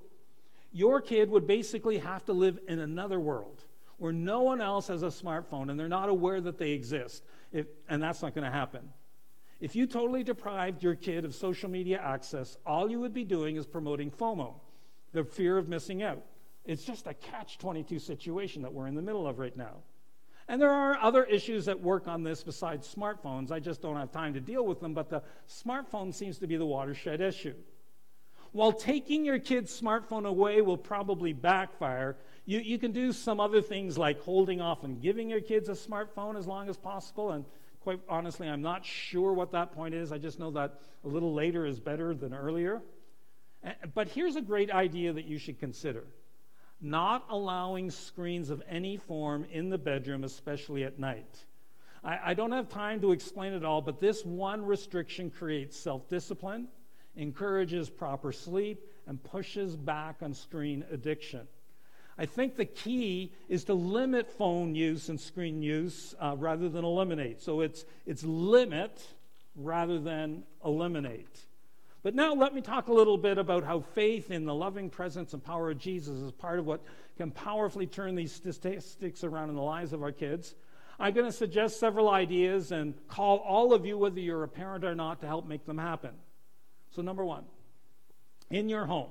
Your 0.71 0.99
kid 0.99 1.29
would 1.29 1.47
basically 1.47 1.99
have 1.99 2.25
to 2.25 2.33
live 2.33 2.59
in 2.67 2.79
another 2.79 3.19
world 3.19 3.63
where 3.97 4.11
no 4.11 4.41
one 4.41 4.61
else 4.61 4.87
has 4.87 5.03
a 5.03 5.07
smartphone 5.07 5.69
and 5.69 5.79
they're 5.79 5.87
not 5.87 6.09
aware 6.09 6.41
that 6.41 6.57
they 6.57 6.71
exist. 6.71 7.23
If, 7.51 7.67
and 7.87 8.03
that's 8.03 8.21
not 8.21 8.35
going 8.35 8.43
to 8.43 8.51
happen. 8.51 8.89
If 9.61 9.75
you 9.75 9.87
totally 9.87 10.23
deprived 10.23 10.83
your 10.83 10.95
kid 10.95 11.23
of 11.23 11.33
social 11.33 11.69
media 11.69 12.01
access, 12.03 12.57
all 12.65 12.89
you 12.89 12.99
would 12.99 13.13
be 13.13 13.23
doing 13.23 13.55
is 13.55 13.65
promoting 13.65 14.11
FOMO, 14.11 14.55
the 15.15 15.23
fear 15.23 15.57
of 15.57 15.67
missing 15.67 16.03
out. 16.03 16.21
It's 16.65 16.83
just 16.83 17.07
a 17.07 17.13
catch 17.13 17.57
22 17.57 17.99
situation 17.99 18.61
that 18.63 18.73
we're 18.73 18.87
in 18.87 18.95
the 18.95 19.01
middle 19.01 19.27
of 19.27 19.39
right 19.39 19.55
now. 19.55 19.77
And 20.47 20.61
there 20.61 20.71
are 20.71 20.99
other 21.01 21.23
issues 21.23 21.65
that 21.65 21.79
work 21.79 22.07
on 22.07 22.21
this 22.21 22.43
besides 22.43 22.93
smartphones. 22.93 23.51
I 23.51 23.59
just 23.59 23.81
don't 23.81 23.95
have 23.95 24.11
time 24.11 24.33
to 24.35 24.39
deal 24.39 24.65
with 24.65 24.79
them, 24.79 24.93
but 24.93 25.09
the 25.09 25.23
smartphone 25.49 26.13
seems 26.13 26.37
to 26.39 26.47
be 26.47 26.57
the 26.57 26.65
watershed 26.65 27.21
issue. 27.21 27.55
While 28.51 28.71
taking 28.71 29.25
your 29.25 29.39
kid's 29.39 29.79
smartphone 29.79 30.25
away 30.25 30.61
will 30.61 30.77
probably 30.77 31.33
backfire, 31.33 32.17
you, 32.45 32.59
you 32.59 32.77
can 32.77 32.91
do 32.91 33.11
some 33.11 33.39
other 33.39 33.61
things 33.61 33.97
like 33.97 34.21
holding 34.21 34.61
off 34.61 34.83
and 34.83 35.01
giving 35.01 35.29
your 35.29 35.41
kids 35.41 35.67
a 35.67 35.73
smartphone 35.73 36.37
as 36.37 36.45
long 36.45 36.69
as 36.69 36.77
possible. 36.77 37.31
And 37.31 37.45
quite 37.81 37.99
honestly, 38.07 38.47
I'm 38.47 38.61
not 38.61 38.85
sure 38.85 39.33
what 39.33 39.51
that 39.53 39.71
point 39.71 39.95
is. 39.95 40.11
I 40.11 40.19
just 40.19 40.39
know 40.39 40.51
that 40.51 40.79
a 41.03 41.07
little 41.07 41.33
later 41.33 41.65
is 41.65 41.79
better 41.79 42.13
than 42.13 42.33
earlier. 42.33 42.81
But 43.93 44.09
here's 44.09 44.35
a 44.35 44.41
great 44.41 44.71
idea 44.71 45.13
that 45.13 45.25
you 45.25 45.37
should 45.37 45.59
consider 45.59 46.03
not 46.81 47.25
allowing 47.29 47.89
screens 47.89 48.49
of 48.49 48.61
any 48.69 48.97
form 48.97 49.45
in 49.51 49.69
the 49.69 49.77
bedroom, 49.77 50.23
especially 50.23 50.83
at 50.83 50.99
night. 50.99 51.45
I, 52.03 52.19
I 52.25 52.33
don't 52.33 52.51
have 52.51 52.69
time 52.69 53.01
to 53.01 53.11
explain 53.11 53.53
it 53.53 53.63
all, 53.63 53.81
but 53.81 53.99
this 53.99 54.23
one 54.23 54.63
restriction 54.65 55.31
creates 55.31 55.77
self 55.77 56.07
discipline, 56.09 56.67
encourages 57.15 57.89
proper 57.89 58.31
sleep, 58.31 58.85
and 59.07 59.23
pushes 59.23 59.75
back 59.75 60.17
on 60.21 60.33
screen 60.33 60.83
addiction. 60.91 61.47
I 62.17 62.25
think 62.25 62.55
the 62.55 62.65
key 62.65 63.33
is 63.49 63.65
to 63.65 63.73
limit 63.73 64.31
phone 64.31 64.73
use 64.73 65.09
and 65.09 65.19
screen 65.19 65.61
use 65.61 66.15
uh, 66.19 66.35
rather 66.37 66.69
than 66.69 66.85
eliminate. 66.85 67.41
So 67.41 67.61
it's, 67.61 67.83
it's 68.05 68.23
limit 68.23 69.05
rather 69.55 69.99
than 69.99 70.43
eliminate. 70.63 71.45
But 72.05 72.13
now 72.13 72.35
let 72.35 72.53
me 72.53 72.61
talk 72.61 72.87
a 72.87 72.93
little 72.93 73.17
bit 73.17 73.39
about 73.39 73.63
how 73.63 73.79
faith 73.79 74.29
in 74.29 74.45
the 74.45 74.53
loving 74.53 74.91
presence 74.91 75.33
and 75.33 75.43
power 75.43 75.71
of 75.71 75.79
Jesus 75.79 76.19
is 76.19 76.31
part 76.31 76.59
of 76.59 76.67
what 76.67 76.83
can 77.17 77.31
powerfully 77.31 77.87
turn 77.87 78.13
these 78.13 78.31
statistics 78.31 79.23
around 79.23 79.49
in 79.49 79.55
the 79.55 79.63
lives 79.63 79.91
of 79.91 80.03
our 80.03 80.11
kids. 80.11 80.53
I'm 80.99 81.15
going 81.15 81.25
to 81.25 81.31
suggest 81.31 81.79
several 81.79 82.11
ideas 82.11 82.71
and 82.71 82.93
call 83.07 83.37
all 83.37 83.73
of 83.73 83.87
you, 83.87 83.97
whether 83.97 84.19
you're 84.19 84.43
a 84.43 84.47
parent 84.47 84.83
or 84.83 84.93
not, 84.93 85.21
to 85.21 85.25
help 85.25 85.47
make 85.47 85.65
them 85.65 85.79
happen. 85.79 86.11
So, 86.91 87.01
number 87.01 87.25
one, 87.25 87.45
in 88.51 88.69
your 88.69 88.85
home, 88.85 89.09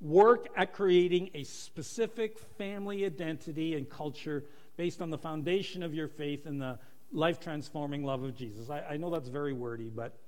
work 0.00 0.48
at 0.56 0.72
creating 0.72 1.30
a 1.34 1.44
specific 1.44 2.36
family 2.58 3.04
identity 3.04 3.76
and 3.76 3.88
culture 3.88 4.42
based 4.76 5.00
on 5.00 5.10
the 5.10 5.18
foundation 5.18 5.84
of 5.84 5.94
your 5.94 6.08
faith 6.08 6.46
and 6.46 6.60
the 6.60 6.80
life 7.12 7.38
transforming 7.38 8.02
love 8.02 8.24
of 8.24 8.34
Jesus. 8.34 8.70
I, 8.70 8.80
I, 8.80 8.96
know 8.96 9.08
that's 9.08 9.28
very 9.28 9.52
wordy, 9.52 9.88
but 9.88 10.18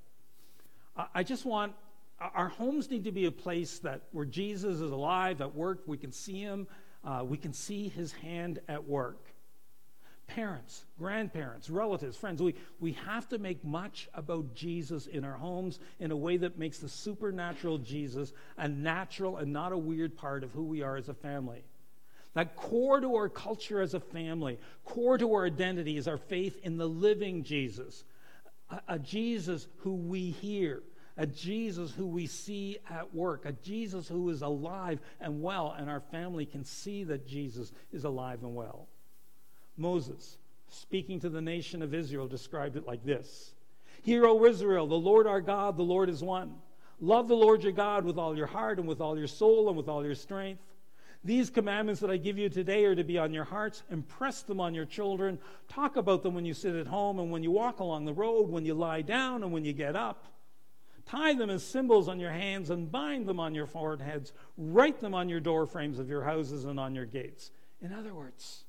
I, 0.96 1.22
just 1.22 1.44
want 1.44 1.72
our 2.20 2.48
homes 2.48 2.90
need 2.90 3.04
to 3.04 3.12
be 3.12 3.26
a 3.26 3.32
place 3.32 3.80
that 3.80 4.02
where 4.12 4.24
Jesus 4.24 4.80
is 4.80 4.92
alive 4.92 5.40
at 5.40 5.54
work. 5.54 5.82
We 5.86 5.96
can 5.96 6.12
see 6.12 6.40
him, 6.40 6.66
uh, 7.04 7.24
we 7.24 7.36
can 7.36 7.52
see 7.52 7.88
his 7.88 8.12
hand 8.12 8.60
at 8.68 8.86
work 8.86 9.34
parents, 10.26 10.84
grandparents, 10.98 11.70
relatives, 11.70 12.16
friends. 12.16 12.42
We, 12.42 12.54
we 12.80 12.92
have 13.06 13.28
to 13.28 13.38
make 13.38 13.64
much 13.64 14.08
about 14.14 14.54
Jesus 14.54 15.06
in 15.06 15.24
our 15.24 15.34
homes 15.34 15.78
in 16.00 16.10
a 16.10 16.16
way 16.16 16.36
that 16.38 16.58
makes 16.58 16.78
the 16.78 16.88
supernatural 16.88 17.78
Jesus 17.78 18.32
a 18.56 18.68
natural 18.68 19.36
and 19.36 19.52
not 19.52 19.72
a 19.72 19.78
weird 19.78 20.16
part 20.16 20.44
of 20.44 20.50
who 20.52 20.64
we 20.64 20.82
are 20.82 20.96
as 20.96 21.08
a 21.08 21.14
family. 21.14 21.64
That 22.34 22.56
core 22.56 23.00
to 23.00 23.14
our 23.14 23.28
culture 23.28 23.80
as 23.80 23.94
a 23.94 24.00
family, 24.00 24.58
core 24.84 25.18
to 25.18 25.32
our 25.34 25.46
identity 25.46 25.96
is 25.96 26.08
our 26.08 26.18
faith 26.18 26.58
in 26.64 26.78
the 26.78 26.88
living 26.88 27.44
Jesus, 27.44 28.02
a, 28.88 28.98
Jesus 28.98 29.66
who 29.78 29.94
we 29.94 30.30
hear, 30.30 30.82
a 31.16 31.26
Jesus 31.26 31.92
who 31.92 32.06
we 32.06 32.26
see 32.26 32.78
at 32.90 33.14
work, 33.14 33.44
a 33.44 33.52
Jesus 33.52 34.08
who 34.08 34.28
is 34.30 34.42
alive 34.42 35.00
and 35.20 35.42
well, 35.42 35.74
and 35.76 35.88
our 35.88 36.00
family 36.00 36.46
can 36.46 36.64
see 36.64 37.04
that 37.04 37.26
Jesus 37.26 37.72
is 37.92 38.04
alive 38.04 38.42
and 38.42 38.54
well. 38.54 38.88
Moses, 39.76 40.38
speaking 40.68 41.20
to 41.20 41.28
the 41.28 41.40
nation 41.40 41.82
of 41.82 41.94
Israel, 41.94 42.26
described 42.26 42.76
it 42.76 42.86
like 42.86 43.04
this 43.04 43.54
Hear, 44.02 44.26
O 44.26 44.44
Israel, 44.44 44.86
the 44.86 44.94
Lord 44.94 45.26
our 45.26 45.40
God, 45.40 45.76
the 45.76 45.82
Lord 45.82 46.08
is 46.08 46.22
one. 46.22 46.54
Love 47.00 47.28
the 47.28 47.36
Lord 47.36 47.62
your 47.62 47.72
God 47.72 48.04
with 48.04 48.18
all 48.18 48.36
your 48.36 48.46
heart 48.46 48.78
and 48.78 48.86
with 48.86 49.00
all 49.00 49.18
your 49.18 49.26
soul 49.26 49.68
and 49.68 49.76
with 49.76 49.88
all 49.88 50.04
your 50.04 50.14
strength. 50.14 50.62
These 51.24 51.48
commandments 51.48 52.02
that 52.02 52.10
I 52.10 52.18
give 52.18 52.36
you 52.36 52.50
today 52.50 52.84
are 52.84 52.94
to 52.94 53.02
be 53.02 53.16
on 53.16 53.32
your 53.32 53.44
hearts. 53.44 53.82
Impress 53.90 54.42
them 54.42 54.60
on 54.60 54.74
your 54.74 54.84
children. 54.84 55.38
Talk 55.68 55.96
about 55.96 56.22
them 56.22 56.34
when 56.34 56.44
you 56.44 56.52
sit 56.52 56.74
at 56.74 56.86
home 56.86 57.18
and 57.18 57.30
when 57.30 57.42
you 57.42 57.50
walk 57.50 57.80
along 57.80 58.04
the 58.04 58.12
road, 58.12 58.50
when 58.50 58.66
you 58.66 58.74
lie 58.74 59.00
down 59.00 59.42
and 59.42 59.50
when 59.50 59.64
you 59.64 59.72
get 59.72 59.96
up. 59.96 60.26
Tie 61.06 61.34
them 61.34 61.48
as 61.48 61.64
symbols 61.64 62.08
on 62.08 62.20
your 62.20 62.30
hands 62.30 62.68
and 62.68 62.92
bind 62.92 63.26
them 63.26 63.40
on 63.40 63.54
your 63.54 63.66
foreheads. 63.66 64.32
Write 64.58 65.00
them 65.00 65.14
on 65.14 65.30
your 65.30 65.40
door 65.40 65.66
frames 65.66 65.98
of 65.98 66.10
your 66.10 66.22
houses 66.22 66.66
and 66.66 66.78
on 66.78 66.94
your 66.94 67.06
gates. 67.06 67.50
In 67.80 67.92
other 67.92 68.14
words, 68.14 68.64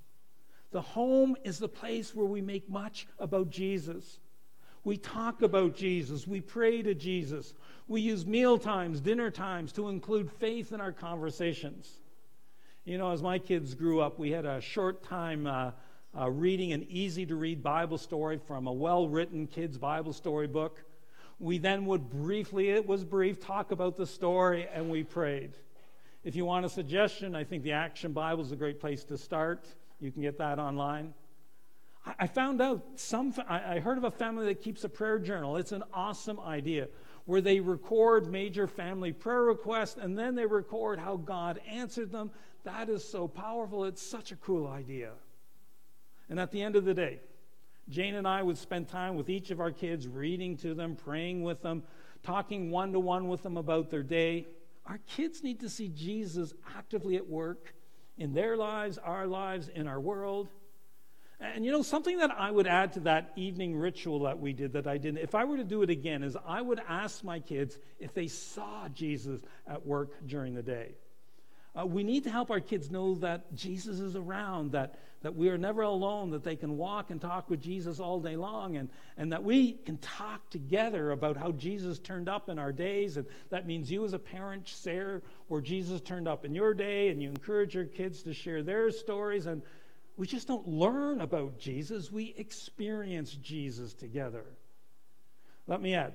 the 0.71 0.81
home 0.81 1.35
is 1.43 1.59
the 1.59 1.67
place 1.67 2.15
where 2.15 2.25
we 2.25 2.41
make 2.41 2.69
much 2.69 3.07
about 3.19 3.49
Jesus. 3.49 4.19
We 4.85 4.97
talk 4.97 5.41
about 5.41 5.75
Jesus. 5.75 6.25
We 6.25 6.39
pray 6.39 6.81
to 6.83 6.93
Jesus. 6.93 7.53
We 7.87 7.99
use 8.01 8.25
meal 8.25 8.57
times, 8.57 9.01
dinner 9.01 9.31
times 9.31 9.73
to 9.73 9.89
include 9.89 10.31
faith 10.31 10.71
in 10.71 10.79
our 10.79 10.91
conversations. 10.91 11.99
You 12.85 12.99
know, 12.99 13.09
as 13.09 13.23
my 13.23 13.39
kids 13.39 13.73
grew 13.73 13.99
up, 13.99 14.19
we 14.19 14.29
had 14.29 14.45
a 14.45 14.61
short 14.61 15.01
time 15.01 15.47
uh, 15.47 15.71
uh, 16.15 16.29
reading 16.29 16.71
an 16.71 16.85
easy 16.87 17.25
to 17.25 17.35
read 17.35 17.63
Bible 17.63 17.97
story 17.97 18.37
from 18.37 18.67
a 18.67 18.71
well 18.71 19.09
written 19.09 19.47
kids' 19.47 19.75
Bible 19.75 20.13
story 20.13 20.45
book. 20.45 20.83
We 21.39 21.57
then 21.57 21.87
would 21.87 22.11
briefly, 22.11 22.69
it 22.69 22.85
was 22.85 23.03
brief, 23.03 23.39
talk 23.39 23.71
about 23.71 23.97
the 23.97 24.05
story 24.05 24.67
and 24.71 24.87
we 24.87 25.03
prayed. 25.03 25.53
If 26.23 26.35
you 26.35 26.45
want 26.45 26.63
a 26.63 26.69
suggestion, 26.69 27.33
I 27.33 27.43
think 27.43 27.63
the 27.63 27.71
Action 27.71 28.13
Bible 28.13 28.43
is 28.43 28.51
a 28.51 28.55
great 28.55 28.79
place 28.79 29.03
to 29.05 29.17
start. 29.17 29.65
You 29.99 30.11
can 30.11 30.21
get 30.21 30.37
that 30.37 30.59
online. 30.59 31.15
I 32.19 32.27
found 32.27 32.61
out 32.61 32.83
some, 32.97 33.33
I 33.49 33.79
heard 33.79 33.97
of 33.97 34.03
a 34.03 34.11
family 34.11 34.45
that 34.45 34.61
keeps 34.61 34.83
a 34.83 34.89
prayer 34.89 35.17
journal. 35.17 35.57
It's 35.57 35.71
an 35.71 35.83
awesome 35.91 36.39
idea 36.39 36.87
where 37.25 37.41
they 37.41 37.59
record 37.59 38.31
major 38.31 38.67
family 38.67 39.11
prayer 39.11 39.41
requests 39.41 39.97
and 39.99 40.15
then 40.15 40.35
they 40.35 40.45
record 40.45 40.99
how 40.99 41.17
God 41.17 41.59
answered 41.67 42.11
them. 42.11 42.29
That 42.65 42.89
is 42.89 43.07
so 43.07 43.27
powerful. 43.27 43.85
It's 43.85 44.01
such 44.01 44.31
a 44.31 44.35
cool 44.35 44.67
idea. 44.67 45.11
And 46.29 46.39
at 46.39 46.51
the 46.51 46.61
end 46.61 46.75
of 46.75 46.83
the 46.83 46.93
day, 46.93 47.19
Jane 47.87 48.15
and 48.15 48.27
I 48.27 48.41
would 48.41 48.57
spend 48.57 48.87
time 48.87 49.15
with 49.15 49.29
each 49.29 49.51
of 49.51 49.59
our 49.59 49.71
kids, 49.71 50.07
reading 50.07 50.57
to 50.57 50.73
them, 50.73 50.95
praying 50.95 51.43
with 51.43 51.61
them, 51.61 51.83
talking 52.23 52.71
one 52.71 52.91
to 52.93 52.99
one 52.99 53.27
with 53.27 53.43
them 53.43 53.57
about 53.57 53.91
their 53.91 54.01
day. 54.01 54.47
Our 54.87 54.99
kids 55.15 55.43
need 55.43 55.59
to 55.59 55.69
see 55.69 55.89
Jesus 55.89 56.53
actively 56.75 57.15
at 57.15 57.29
work 57.29 57.75
in 58.17 58.33
their 58.33 58.57
lives, 58.57 58.97
our 58.97 59.27
lives, 59.27 59.69
in 59.69 59.87
our 59.87 59.99
world. 59.99 60.49
And 61.39 61.63
you 61.63 61.71
know, 61.71 61.83
something 61.83 62.17
that 62.17 62.31
I 62.31 62.49
would 62.49 62.65
add 62.65 62.93
to 62.93 63.01
that 63.01 63.33
evening 63.35 63.75
ritual 63.75 64.21
that 64.21 64.39
we 64.39 64.53
did 64.53 64.73
that 64.73 64.87
I 64.87 64.97
didn't, 64.97 65.19
if 65.19 65.35
I 65.35 65.43
were 65.43 65.57
to 65.57 65.63
do 65.63 65.83
it 65.83 65.91
again, 65.91 66.23
is 66.23 66.35
I 66.47 66.61
would 66.61 66.81
ask 66.87 67.23
my 67.23 67.39
kids 67.39 67.77
if 67.99 68.13
they 68.15 68.27
saw 68.27 68.87
Jesus 68.89 69.41
at 69.67 69.85
work 69.85 70.13
during 70.25 70.55
the 70.55 70.63
day. 70.63 70.95
Uh, 71.77 71.85
we 71.85 72.03
need 72.03 72.23
to 72.23 72.29
help 72.29 72.49
our 72.49 72.59
kids 72.59 72.89
know 72.89 73.15
that 73.15 73.53
Jesus 73.53 73.99
is 73.99 74.15
around, 74.15 74.71
that, 74.71 74.99
that 75.23 75.35
we 75.35 75.49
are 75.49 75.57
never 75.57 75.81
alone, 75.81 76.31
that 76.31 76.43
they 76.43 76.55
can 76.55 76.77
walk 76.77 77.09
and 77.09 77.19
talk 77.19 77.49
with 77.49 77.61
Jesus 77.61 77.99
all 77.99 78.19
day 78.19 78.37
long, 78.37 78.77
and, 78.77 78.89
and 79.17 79.31
that 79.33 79.43
we 79.43 79.73
can 79.73 79.97
talk 79.97 80.49
together 80.49 81.11
about 81.11 81.35
how 81.35 81.51
Jesus 81.51 81.99
turned 81.99 82.29
up 82.29 82.47
in 82.47 82.57
our 82.57 82.71
days. 82.71 83.17
And 83.17 83.27
that 83.49 83.67
means 83.67 83.91
you, 83.91 84.05
as 84.05 84.13
a 84.13 84.19
parent, 84.19 84.67
share 84.67 85.21
where 85.47 85.61
Jesus 85.61 85.99
turned 85.99 86.27
up 86.27 86.45
in 86.45 86.55
your 86.55 86.73
day, 86.73 87.09
and 87.09 87.21
you 87.21 87.27
encourage 87.27 87.75
your 87.75 87.85
kids 87.85 88.23
to 88.23 88.33
share 88.33 88.63
their 88.63 88.89
stories. 88.91 89.45
And 89.45 89.61
we 90.15 90.27
just 90.27 90.47
don't 90.47 90.67
learn 90.67 91.19
about 91.19 91.59
Jesus, 91.59 92.09
we 92.11 92.33
experience 92.37 93.31
Jesus 93.31 93.93
together. 93.93 94.45
Let 95.67 95.81
me 95.81 95.95
add 95.95 96.13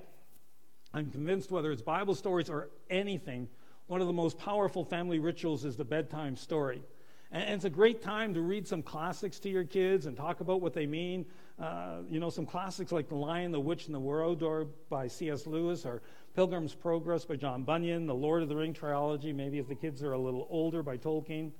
I'm 0.93 1.09
convinced 1.09 1.51
whether 1.51 1.71
it's 1.71 1.81
Bible 1.81 2.15
stories 2.15 2.49
or 2.49 2.69
anything, 2.89 3.47
one 3.91 3.99
of 3.99 4.07
the 4.07 4.13
most 4.13 4.37
powerful 4.37 4.85
family 4.85 5.19
rituals 5.19 5.65
is 5.65 5.75
the 5.75 5.83
bedtime 5.83 6.37
story. 6.37 6.81
And 7.29 7.55
it's 7.55 7.65
a 7.65 7.69
great 7.69 8.01
time 8.01 8.33
to 8.35 8.39
read 8.39 8.65
some 8.65 8.81
classics 8.81 9.37
to 9.39 9.49
your 9.49 9.65
kids 9.65 10.05
and 10.05 10.15
talk 10.15 10.39
about 10.39 10.61
what 10.61 10.73
they 10.73 10.85
mean. 10.85 11.25
Uh, 11.59 11.97
you 12.09 12.17
know, 12.17 12.29
some 12.29 12.45
classics 12.45 12.93
like 12.93 13.09
The 13.09 13.15
Lion, 13.15 13.51
the 13.51 13.59
Witch, 13.59 13.87
and 13.87 13.93
the 13.93 13.99
Wardrobe 13.99 14.69
by 14.89 15.09
C.S. 15.09 15.45
Lewis, 15.45 15.85
or 15.85 16.01
Pilgrim's 16.37 16.73
Progress 16.73 17.25
by 17.25 17.35
John 17.35 17.63
Bunyan, 17.63 18.05
the 18.05 18.15
Lord 18.15 18.41
of 18.41 18.47
the 18.47 18.55
Ring 18.55 18.73
trilogy, 18.73 19.33
maybe 19.33 19.59
if 19.59 19.67
the 19.67 19.75
kids 19.75 20.01
are 20.03 20.13
a 20.13 20.17
little 20.17 20.47
older, 20.49 20.81
by 20.81 20.95
Tolkien. 20.95 21.51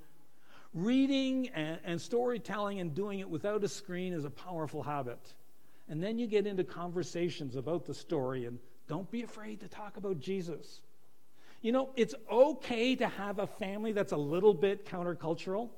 Reading 0.72 1.50
and, 1.50 1.80
and 1.84 2.00
storytelling 2.00 2.80
and 2.80 2.94
doing 2.94 3.18
it 3.18 3.28
without 3.28 3.62
a 3.62 3.68
screen 3.68 4.14
is 4.14 4.24
a 4.24 4.30
powerful 4.30 4.82
habit. 4.82 5.34
And 5.90 6.02
then 6.02 6.18
you 6.18 6.26
get 6.26 6.46
into 6.46 6.64
conversations 6.64 7.56
about 7.56 7.84
the 7.84 7.92
story, 7.92 8.46
and 8.46 8.58
don't 8.88 9.10
be 9.10 9.22
afraid 9.22 9.60
to 9.60 9.68
talk 9.68 9.98
about 9.98 10.18
Jesus. 10.18 10.80
You 11.62 11.70
know, 11.70 11.90
it's 11.96 12.14
okay 12.30 12.96
to 12.96 13.06
have 13.06 13.38
a 13.38 13.46
family 13.46 13.92
that's 13.92 14.12
a 14.12 14.16
little 14.16 14.52
bit 14.52 14.84
countercultural. 14.84 15.70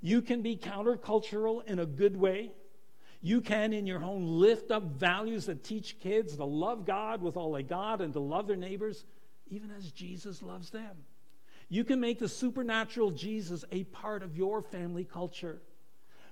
You 0.00 0.22
can 0.22 0.40
be 0.40 0.56
countercultural 0.56 1.64
in 1.66 1.78
a 1.78 1.86
good 1.86 2.16
way. 2.16 2.52
You 3.20 3.42
can, 3.42 3.74
in 3.74 3.86
your 3.86 3.98
home, 3.98 4.24
lift 4.26 4.70
up 4.70 4.82
values 4.82 5.44
that 5.46 5.62
teach 5.62 6.00
kids 6.00 6.36
to 6.36 6.44
love 6.44 6.86
God 6.86 7.20
with 7.20 7.36
all 7.36 7.52
they 7.52 7.62
got 7.62 8.00
and 8.00 8.14
to 8.14 8.20
love 8.20 8.46
their 8.46 8.56
neighbors, 8.56 9.04
even 9.48 9.70
as 9.70 9.92
Jesus 9.92 10.42
loves 10.42 10.70
them. 10.70 10.96
You 11.68 11.84
can 11.84 12.00
make 12.00 12.18
the 12.18 12.28
supernatural 12.28 13.10
Jesus 13.10 13.62
a 13.70 13.84
part 13.84 14.22
of 14.22 14.38
your 14.38 14.62
family 14.62 15.04
culture. 15.04 15.60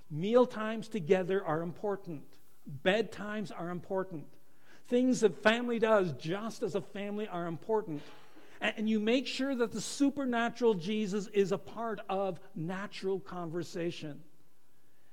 Meal 0.09 0.47
times 0.47 0.87
together 0.87 1.45
are 1.45 1.61
important. 1.61 2.23
Bedtimes 2.83 3.51
are 3.55 3.69
important. 3.69 4.25
Things 4.87 5.19
that 5.19 5.43
family 5.43 5.77
does 5.77 6.11
just 6.13 6.63
as 6.63 6.73
a 6.73 6.81
family 6.81 7.27
are 7.27 7.45
important 7.45 8.01
and 8.61 8.89
you 8.89 8.99
make 8.99 9.25
sure 9.25 9.55
that 9.55 9.71
the 9.71 9.81
supernatural 9.81 10.73
Jesus 10.73 11.27
is 11.27 11.51
a 11.51 11.57
part 11.57 12.01
of 12.09 12.39
natural 12.55 13.19
conversation. 13.19 14.19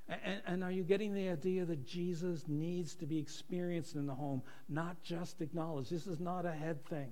And, 0.09 0.40
and, 0.46 0.64
are 0.64 0.70
you 0.70 0.85
getting 0.85 1.14
the 1.14 1.28
idea 1.28 1.64
that 1.64 1.85
Jesus 1.85 2.44
needs 2.46 2.94
to 2.96 3.06
be 3.06 3.18
experienced 3.18 3.96
in 3.96 4.06
the 4.06 4.14
home, 4.14 4.40
not 4.68 5.02
just 5.02 5.40
acknowledged? 5.40 5.90
This 5.90 6.06
is 6.06 6.20
not 6.20 6.46
a 6.46 6.52
head 6.52 6.85
thing. 6.87 7.11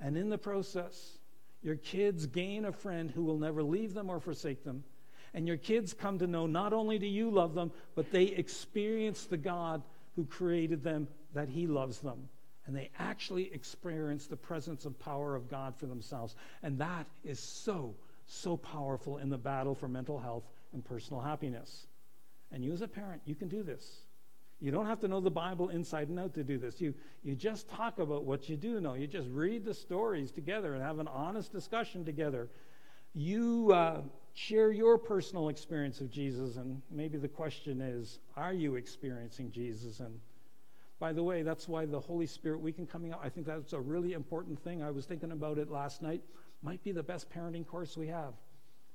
And 0.00 0.16
in 0.16 0.28
the 0.28 0.38
process, 0.38 1.18
your 1.62 1.76
kids 1.76 2.26
gain 2.26 2.64
a 2.64 2.72
friend 2.72 3.10
who 3.10 3.22
will 3.22 3.38
never 3.38 3.62
leave 3.62 3.94
them 3.94 4.10
or 4.10 4.18
forsake 4.18 4.64
them. 4.64 4.82
And 5.34 5.46
your 5.46 5.56
kids 5.56 5.92
come 5.94 6.18
to 6.18 6.26
know 6.26 6.46
not 6.46 6.72
only 6.72 6.98
do 6.98 7.06
you 7.06 7.30
love 7.30 7.54
them, 7.54 7.70
but 7.94 8.10
they 8.10 8.24
experience 8.24 9.26
the 9.26 9.36
God 9.36 9.82
who 10.16 10.24
created 10.24 10.82
them, 10.82 11.08
that 11.32 11.48
He 11.48 11.66
loves 11.66 12.00
them. 12.00 12.28
And 12.66 12.74
they 12.74 12.90
actually 12.98 13.52
experience 13.52 14.26
the 14.26 14.36
presence 14.36 14.86
and 14.86 14.98
power 14.98 15.34
of 15.34 15.50
God 15.50 15.76
for 15.76 15.86
themselves. 15.86 16.34
And 16.62 16.78
that 16.78 17.06
is 17.22 17.38
so, 17.38 17.94
so 18.26 18.56
powerful 18.56 19.18
in 19.18 19.28
the 19.28 19.38
battle 19.38 19.74
for 19.74 19.88
mental 19.88 20.18
health 20.18 20.44
and 20.72 20.84
personal 20.84 21.20
happiness. 21.20 21.86
And 22.52 22.64
you, 22.64 22.72
as 22.72 22.80
a 22.80 22.88
parent, 22.88 23.20
you 23.26 23.34
can 23.34 23.48
do 23.48 23.62
this. 23.62 24.04
You 24.60 24.70
don't 24.70 24.86
have 24.86 25.00
to 25.00 25.08
know 25.08 25.20
the 25.20 25.30
Bible 25.30 25.68
inside 25.68 26.08
and 26.08 26.18
out 26.18 26.34
to 26.34 26.44
do 26.44 26.56
this. 26.56 26.80
You, 26.80 26.94
you 27.22 27.34
just 27.34 27.68
talk 27.68 27.98
about 27.98 28.24
what 28.24 28.48
you 28.48 28.56
do 28.56 28.80
know. 28.80 28.94
You 28.94 29.06
just 29.06 29.28
read 29.30 29.64
the 29.64 29.74
stories 29.74 30.30
together 30.30 30.72
and 30.72 30.82
have 30.82 31.00
an 31.00 31.08
honest 31.08 31.52
discussion 31.52 32.04
together. 32.04 32.48
You 33.12 33.72
uh, 33.72 34.00
share 34.32 34.72
your 34.72 34.96
personal 34.96 35.48
experience 35.48 36.00
of 36.00 36.10
Jesus, 36.10 36.56
and 36.56 36.80
maybe 36.90 37.18
the 37.18 37.28
question 37.28 37.80
is 37.80 38.20
are 38.36 38.54
you 38.54 38.76
experiencing 38.76 39.50
Jesus? 39.50 40.00
And 40.00 40.18
by 40.98 41.12
the 41.12 41.22
way, 41.22 41.42
that's 41.42 41.68
why 41.68 41.86
the 41.86 42.00
Holy 42.00 42.26
Spirit 42.26 42.60
weekend 42.60 42.88
coming 42.88 43.12
up, 43.12 43.20
I 43.22 43.28
think 43.28 43.46
that's 43.46 43.72
a 43.72 43.80
really 43.80 44.12
important 44.12 44.62
thing. 44.62 44.82
I 44.82 44.90
was 44.90 45.06
thinking 45.06 45.32
about 45.32 45.58
it 45.58 45.70
last 45.70 46.02
night. 46.02 46.22
Might 46.62 46.82
be 46.82 46.92
the 46.92 47.02
best 47.02 47.30
parenting 47.30 47.66
course 47.66 47.96
we 47.96 48.08
have. 48.08 48.34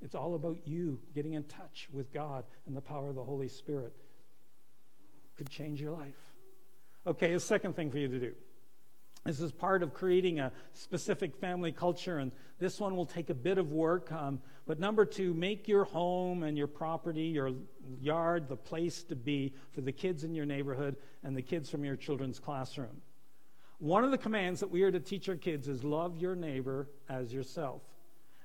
It's 0.01 0.15
all 0.15 0.35
about 0.35 0.65
you 0.65 0.99
getting 1.13 1.33
in 1.33 1.43
touch 1.43 1.89
with 1.91 2.13
God 2.13 2.45
and 2.65 2.75
the 2.75 2.81
power 2.81 3.09
of 3.09 3.15
the 3.15 3.23
Holy 3.23 3.49
Spirit. 3.49 3.93
Could 5.37 5.49
change 5.49 5.81
your 5.81 5.91
life. 5.91 6.15
Okay, 7.05 7.33
a 7.33 7.39
second 7.39 7.75
thing 7.75 7.91
for 7.91 7.97
you 7.97 8.07
to 8.07 8.19
do. 8.19 8.33
This 9.25 9.41
is 9.41 9.51
part 9.51 9.83
of 9.83 9.93
creating 9.93 10.39
a 10.39 10.51
specific 10.73 11.35
family 11.35 11.71
culture, 11.71 12.19
and 12.19 12.31
this 12.57 12.79
one 12.79 12.95
will 12.95 13.05
take 13.05 13.29
a 13.29 13.33
bit 13.33 13.57
of 13.57 13.71
work. 13.71 14.11
Um, 14.11 14.41
but 14.65 14.79
number 14.79 15.05
two, 15.05 15.33
make 15.33 15.67
your 15.67 15.83
home 15.83 16.43
and 16.43 16.57
your 16.57 16.67
property, 16.67 17.23
your 17.23 17.51
yard, 17.99 18.47
the 18.47 18.55
place 18.55 19.03
to 19.03 19.15
be 19.15 19.53
for 19.71 19.81
the 19.81 19.91
kids 19.91 20.23
in 20.23 20.33
your 20.33 20.45
neighborhood 20.45 20.95
and 21.23 21.35
the 21.35 21.41
kids 21.41 21.69
from 21.69 21.83
your 21.83 21.95
children's 21.95 22.39
classroom. 22.39 23.01
One 23.79 24.03
of 24.03 24.11
the 24.11 24.17
commands 24.17 24.59
that 24.61 24.71
we 24.71 24.83
are 24.83 24.91
to 24.91 24.99
teach 24.99 25.29
our 25.29 25.35
kids 25.35 25.67
is 25.67 25.83
love 25.83 26.17
your 26.17 26.35
neighbor 26.35 26.89
as 27.07 27.33
yourself. 27.33 27.81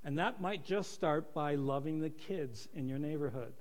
And 0.05 0.19
that 0.19 0.41
might 0.41 0.65
just 0.65 0.93
start 0.93 1.33
by 1.33 1.55
loving 1.55 2.01
the 2.01 2.11
kids 2.11 2.69
in 2.75 2.89
your 2.89 2.99
neighborhood. 2.99 3.53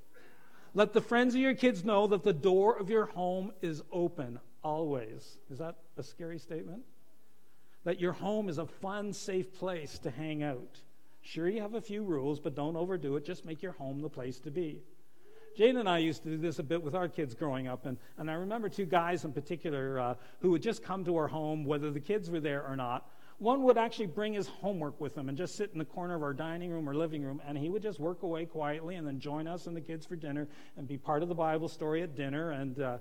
Let 0.73 0.93
the 0.93 1.02
friends 1.02 1.36
of 1.36 1.41
your 1.41 1.54
kids 1.54 1.86
know 1.86 2.08
that 2.08 2.23
the 2.23 2.34
door 2.34 2.78
of 2.78 2.89
your 2.89 3.06
home 3.06 3.54
is 3.62 3.82
open 3.91 4.39
always. 4.63 5.38
Is 5.52 5.60
that 5.60 5.76
a 5.97 6.04
scary 6.04 6.39
statement? 6.39 6.84
That 7.84 8.00
your 8.00 8.13
home 8.13 8.50
is 8.50 8.58
a 8.58 8.65
fun, 8.65 9.13
safe 9.13 9.54
place 9.54 10.00
to 10.00 10.12
hang 10.12 10.43
out. 10.43 10.82
Sure, 11.22 11.48
you 11.48 11.62
have 11.62 11.74
a 11.74 11.82
few 11.82 12.04
rules, 12.04 12.39
but 12.39 12.56
don't 12.56 12.76
overdo 12.76 13.15
it. 13.15 13.26
Just 13.26 13.46
make 13.46 13.62
your 13.62 13.72
home 13.74 14.02
the 14.02 14.10
place 14.10 14.39
to 14.41 14.52
be. 14.52 14.82
Jane 15.56 15.78
and 15.78 15.88
I 15.88 16.00
used 16.00 16.24
to 16.24 16.30
do 16.30 16.38
this 16.38 16.60
a 16.60 16.63
bit 16.63 16.82
with 16.82 16.96
our 16.96 17.08
kids 17.08 17.36
growing 17.36 17.67
up, 17.67 17.86
and, 17.86 17.98
and 18.17 18.30
I 18.30 18.34
remember 18.34 18.69
two 18.69 18.86
guys 18.86 19.24
in 19.24 19.32
particular 19.32 20.00
uh, 20.00 20.15
who 20.39 20.52
would 20.52 20.63
just 20.63 20.84
come 20.84 21.06
to 21.06 21.15
our 21.15 21.28
home, 21.28 21.63
whether 21.63 21.91
the 21.91 22.00
kids 22.00 22.30
were 22.30 22.39
there 22.39 22.65
or 22.67 22.76
not. 22.76 23.10
One 23.38 23.63
would 23.63 23.78
actually 23.78 24.08
bring 24.08 24.34
his 24.34 24.48
homework 24.48 25.00
with 25.00 25.17
him 25.17 25.30
and 25.30 25.38
just 25.38 25.56
sit 25.56 25.72
in 25.72 25.80
the 25.80 25.86
corner 25.86 26.15
of 26.15 26.24
our 26.24 26.34
dining 26.34 26.72
room 26.72 26.89
or 26.89 26.96
living 26.96 27.24
room, 27.24 27.41
and 27.48 27.58
he 27.58 27.69
would 27.69 27.84
just 27.84 28.00
work 28.00 28.24
away 28.24 28.46
quietly 28.46 28.96
and 28.96 29.06
then 29.06 29.19
join 29.19 29.48
us 29.48 29.67
and 29.67 29.76
the 29.76 29.82
kids 29.82 30.06
for 30.06 30.15
dinner 30.15 30.48
and 30.78 30.88
be 30.88 30.98
part 30.98 31.22
of 31.22 31.30
the 31.30 31.36
Bible 31.36 31.67
story 31.67 32.02
at 32.02 32.15
dinner, 32.15 32.52
and 32.52 32.80
uh, 32.80 32.98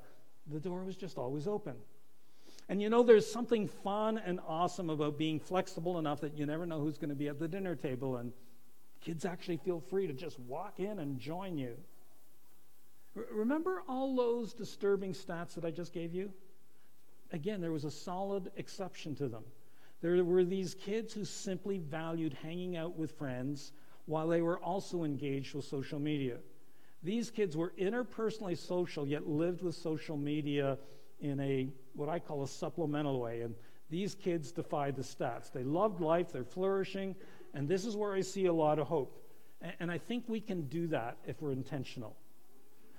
the 0.52 0.60
door 0.60 0.84
was 0.84 0.96
just 0.96 1.16
always 1.16 1.46
open. 1.46 1.74
And 2.72 2.80
you 2.80 2.88
know, 2.88 3.02
there's 3.02 3.30
something 3.30 3.68
fun 3.68 4.16
and 4.16 4.40
awesome 4.48 4.88
about 4.88 5.18
being 5.18 5.38
flexible 5.38 5.98
enough 5.98 6.22
that 6.22 6.38
you 6.38 6.46
never 6.46 6.64
know 6.64 6.80
who's 6.80 6.96
going 6.96 7.10
to 7.10 7.14
be 7.14 7.28
at 7.28 7.38
the 7.38 7.46
dinner 7.46 7.76
table, 7.76 8.16
and 8.16 8.32
kids 9.02 9.26
actually 9.26 9.58
feel 9.58 9.78
free 9.78 10.06
to 10.06 10.14
just 10.14 10.40
walk 10.40 10.80
in 10.80 10.98
and 10.98 11.20
join 11.20 11.58
you. 11.58 11.76
R- 13.14 13.26
remember 13.30 13.82
all 13.90 14.16
those 14.16 14.54
disturbing 14.54 15.12
stats 15.12 15.52
that 15.56 15.66
I 15.66 15.70
just 15.70 15.92
gave 15.92 16.14
you? 16.14 16.32
Again, 17.30 17.60
there 17.60 17.72
was 17.72 17.84
a 17.84 17.90
solid 17.90 18.50
exception 18.56 19.14
to 19.16 19.28
them. 19.28 19.44
There 20.00 20.24
were 20.24 20.42
these 20.42 20.74
kids 20.74 21.12
who 21.12 21.26
simply 21.26 21.76
valued 21.76 22.32
hanging 22.42 22.78
out 22.78 22.96
with 22.96 23.18
friends 23.18 23.72
while 24.06 24.28
they 24.28 24.40
were 24.40 24.58
also 24.60 25.04
engaged 25.04 25.54
with 25.54 25.66
social 25.66 26.00
media. 26.00 26.38
These 27.02 27.30
kids 27.30 27.54
were 27.54 27.74
interpersonally 27.78 28.56
social, 28.56 29.06
yet 29.06 29.28
lived 29.28 29.60
with 29.60 29.74
social 29.74 30.16
media 30.16 30.78
in 31.22 31.40
a 31.40 31.68
what 31.94 32.08
I 32.08 32.18
call 32.18 32.42
a 32.42 32.48
supplemental 32.48 33.20
way. 33.20 33.40
And 33.40 33.54
these 33.88 34.14
kids 34.14 34.52
defy 34.52 34.90
the 34.90 35.02
stats. 35.02 35.52
They 35.52 35.64
loved 35.64 36.00
life, 36.00 36.32
they're 36.32 36.44
flourishing, 36.44 37.14
and 37.54 37.68
this 37.68 37.84
is 37.84 37.96
where 37.96 38.12
I 38.12 38.20
see 38.22 38.46
a 38.46 38.52
lot 38.52 38.78
of 38.78 38.86
hope. 38.86 39.22
And, 39.60 39.72
and 39.80 39.90
I 39.90 39.98
think 39.98 40.24
we 40.28 40.40
can 40.40 40.62
do 40.62 40.88
that 40.88 41.16
if 41.26 41.40
we're 41.40 41.52
intentional. 41.52 42.16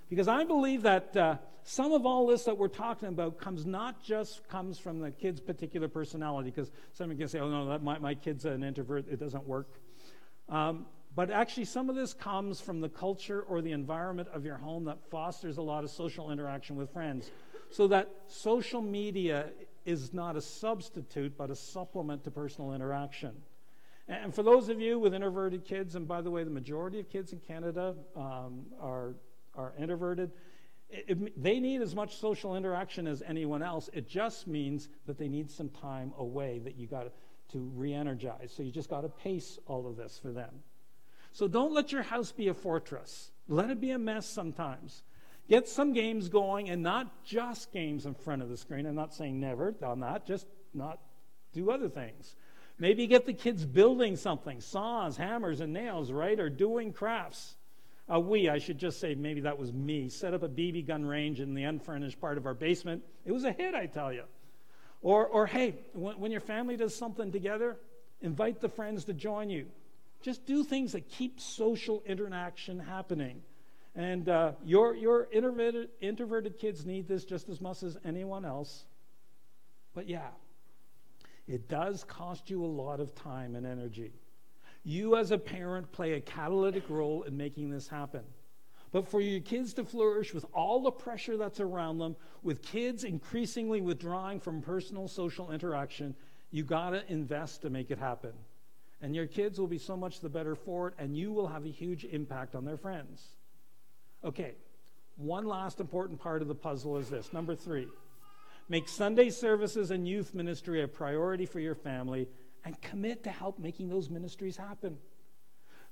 Because 0.09 0.27
I 0.27 0.43
believe 0.43 0.83
that 0.83 1.17
uh, 1.17 1.37
some 1.63 1.91
of 1.93 2.05
all 2.05 2.27
this 2.27 2.43
that 2.43 2.57
we're 2.57 2.67
talking 2.67 3.09
about 3.09 3.39
comes 3.39 3.65
not 3.65 4.03
just 4.03 4.47
comes 4.47 4.77
from 4.77 4.99
the 4.99 5.11
kid's 5.11 5.41
particular 5.41 5.87
personality, 5.87 6.51
because 6.51 6.71
someone 6.93 7.17
can 7.17 7.27
say, 7.27 7.39
oh, 7.39 7.49
no, 7.49 7.69
that, 7.69 7.83
my, 7.83 7.97
my 7.99 8.13
kid's 8.13 8.45
an 8.45 8.63
introvert, 8.63 9.07
it 9.09 9.19
doesn't 9.19 9.47
work. 9.47 9.79
Um, 10.49 10.85
but 11.15 11.29
actually, 11.29 11.65
some 11.65 11.89
of 11.89 11.95
this 11.95 12.13
comes 12.13 12.59
from 12.59 12.81
the 12.81 12.89
culture 12.89 13.41
or 13.41 13.61
the 13.61 13.71
environment 13.71 14.29
of 14.33 14.45
your 14.45 14.57
home 14.57 14.85
that 14.85 14.97
fosters 15.09 15.57
a 15.57 15.61
lot 15.61 15.83
of 15.83 15.89
social 15.89 16.31
interaction 16.31 16.75
with 16.75 16.91
friends. 16.91 17.29
So 17.73 17.87
that 17.87 18.07
social 18.27 18.83
media 18.83 19.47
is 19.83 20.13
not 20.13 20.35
a 20.35 20.41
substitute, 20.41 21.35
but 21.35 21.49
a 21.49 21.55
supplement 21.55 22.23
to 22.25 22.29
personal 22.29 22.71
interaction. 22.71 23.31
And 24.07 24.31
for 24.31 24.43
those 24.43 24.69
of 24.69 24.79
you 24.79 24.99
with 24.99 25.15
introverted 25.15 25.65
kids, 25.65 25.95
and 25.95 26.07
by 26.07 26.21
the 26.21 26.29
way, 26.29 26.43
the 26.43 26.51
majority 26.51 26.99
of 26.99 27.09
kids 27.09 27.33
in 27.33 27.39
Canada 27.39 27.95
um, 28.15 28.67
are, 28.79 29.15
are 29.55 29.73
introverted, 29.79 30.29
it, 30.87 31.05
it, 31.07 31.41
they 31.41 31.59
need 31.59 31.81
as 31.81 31.95
much 31.95 32.17
social 32.17 32.55
interaction 32.55 33.07
as 33.07 33.23
anyone 33.23 33.63
else. 33.63 33.89
It 33.91 34.07
just 34.07 34.45
means 34.45 34.87
that 35.07 35.17
they 35.17 35.27
need 35.27 35.49
some 35.49 35.69
time 35.69 36.13
away 36.19 36.59
that 36.59 36.75
you 36.75 36.85
got 36.85 37.11
to 37.53 37.71
re 37.73 37.91
energize. 37.91 38.53
So 38.55 38.61
you 38.61 38.71
just 38.71 38.89
got 38.89 39.01
to 39.01 39.09
pace 39.09 39.57
all 39.65 39.87
of 39.87 39.97
this 39.97 40.19
for 40.21 40.31
them. 40.31 40.61
So 41.31 41.47
don't 41.47 41.73
let 41.73 41.91
your 41.91 42.03
house 42.03 42.31
be 42.31 42.49
a 42.49 42.53
fortress. 42.53 43.31
Let 43.47 43.71
it 43.71 43.81
be 43.81 43.89
a 43.89 43.97
mess 43.97 44.27
sometimes. 44.27 45.01
Get 45.49 45.67
some 45.67 45.93
games 45.93 46.29
going 46.29 46.69
and 46.69 46.81
not 46.81 47.23
just 47.25 47.71
games 47.73 48.05
in 48.05 48.13
front 48.13 48.41
of 48.41 48.49
the 48.49 48.57
screen. 48.57 48.85
I'm 48.85 48.95
not 48.95 49.13
saying 49.13 49.39
never 49.39 49.71
done 49.71 49.99
that, 49.99 50.25
just 50.25 50.47
not 50.73 50.99
do 51.53 51.69
other 51.69 51.89
things. 51.89 52.35
Maybe 52.79 53.07
get 53.07 53.25
the 53.25 53.33
kids 53.33 53.65
building 53.65 54.15
something 54.15 54.59
saws, 54.59 55.17
hammers, 55.17 55.59
and 55.59 55.73
nails, 55.73 56.11
right? 56.11 56.39
Or 56.39 56.49
doing 56.49 56.91
crafts. 56.91 57.55
Uh, 58.11 58.19
we, 58.19 58.49
I 58.49 58.57
should 58.57 58.77
just 58.77 58.99
say, 58.99 59.15
maybe 59.15 59.41
that 59.41 59.57
was 59.57 59.71
me, 59.71 60.09
set 60.09 60.33
up 60.33 60.43
a 60.43 60.49
BB 60.49 60.87
gun 60.87 61.05
range 61.05 61.39
in 61.39 61.53
the 61.53 61.63
unfurnished 61.63 62.19
part 62.19 62.37
of 62.37 62.45
our 62.45 62.53
basement. 62.53 63.03
It 63.25 63.31
was 63.31 63.43
a 63.43 63.51
hit, 63.51 63.75
I 63.75 63.85
tell 63.85 64.11
you. 64.11 64.23
Or, 65.01 65.25
or 65.27 65.45
hey, 65.45 65.75
when, 65.93 66.19
when 66.19 66.31
your 66.31 66.41
family 66.41 66.75
does 66.75 66.95
something 66.95 67.31
together, 67.31 67.77
invite 68.21 68.59
the 68.59 68.69
friends 68.69 69.05
to 69.05 69.13
join 69.13 69.49
you. 69.49 69.67
Just 70.21 70.45
do 70.45 70.63
things 70.63 70.93
that 70.93 71.09
keep 71.09 71.39
social 71.39 72.01
interaction 72.05 72.79
happening. 72.79 73.41
And 73.95 74.27
uh, 74.27 74.53
your, 74.65 74.95
your 74.95 75.27
introverted, 75.31 75.89
introverted 76.01 76.57
kids 76.57 76.85
need 76.85 77.07
this 77.07 77.25
just 77.25 77.49
as 77.49 77.61
much 77.61 77.83
as 77.83 77.97
anyone 78.03 78.43
else. 78.43 78.85
But 79.93 80.09
yeah, 80.09 80.29
it 81.47 81.67
does 81.67 82.03
cost 82.03 82.49
you 82.49 82.63
a 82.63 82.65
lot 82.65 82.99
of 82.99 83.13
time 83.13 83.55
and 83.55 83.65
energy. 83.67 84.13
You, 84.83 85.15
as 85.15 85.31
a 85.31 85.37
parent, 85.37 85.91
play 85.91 86.13
a 86.13 86.21
catalytic 86.21 86.89
role 86.89 87.23
in 87.23 87.37
making 87.37 87.69
this 87.69 87.87
happen. 87.87 88.23
But 88.91 89.07
for 89.07 89.21
your 89.21 89.39
kids 89.39 89.73
to 89.75 89.85
flourish 89.85 90.33
with 90.33 90.45
all 90.53 90.81
the 90.81 90.91
pressure 90.91 91.37
that's 91.37 91.59
around 91.59 91.99
them, 91.99 92.15
with 92.41 92.61
kids 92.61 93.03
increasingly 93.03 93.81
withdrawing 93.81 94.39
from 94.39 94.61
personal 94.61 95.07
social 95.07 95.51
interaction, 95.51 96.15
you 96.51 96.63
got 96.63 96.91
to 96.91 97.11
invest 97.11 97.61
to 97.61 97.69
make 97.69 97.91
it 97.91 97.97
happen. 97.97 98.33
And 99.01 99.15
your 99.15 99.25
kids 99.25 99.59
will 99.59 99.67
be 99.67 99.79
so 99.79 99.97
much 99.97 100.19
the 100.19 100.29
better 100.29 100.55
for 100.55 100.89
it, 100.89 100.93
and 100.97 101.17
you 101.17 101.31
will 101.31 101.47
have 101.47 101.65
a 101.65 101.69
huge 101.69 102.05
impact 102.05 102.55
on 102.55 102.65
their 102.65 102.77
friends. 102.77 103.35
Okay, 104.25 104.53
one 105.17 105.45
last 105.45 105.79
important 105.79 106.19
part 106.19 106.41
of 106.41 106.47
the 106.47 106.55
puzzle 106.55 106.97
is 106.97 107.09
this 107.09 107.33
number 107.33 107.55
three 107.55 107.87
make 108.69 108.87
Sunday 108.87 109.29
services 109.29 109.91
and 109.91 110.07
youth 110.07 110.33
ministry 110.33 110.81
a 110.81 110.87
priority 110.87 111.45
for 111.45 111.59
your 111.59 111.75
family 111.75 112.27
and 112.63 112.79
commit 112.81 113.23
to 113.25 113.29
help 113.29 113.59
making 113.59 113.89
those 113.89 114.09
ministries 114.09 114.55
happen. 114.55 114.97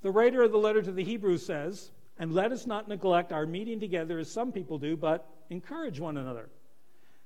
The 0.01 0.11
writer 0.11 0.41
of 0.41 0.51
the 0.51 0.57
letter 0.57 0.81
to 0.81 0.91
the 0.91 1.03
Hebrews 1.03 1.45
says, 1.45 1.91
and 2.17 2.33
let 2.33 2.51
us 2.51 2.65
not 2.65 2.87
neglect 2.87 3.33
our 3.33 3.45
meeting 3.45 3.79
together 3.79 4.19
as 4.19 4.31
some 4.31 4.51
people 4.51 4.77
do, 4.77 4.95
but 4.95 5.27
encourage 5.49 5.99
one 5.99 6.17
another. 6.17 6.49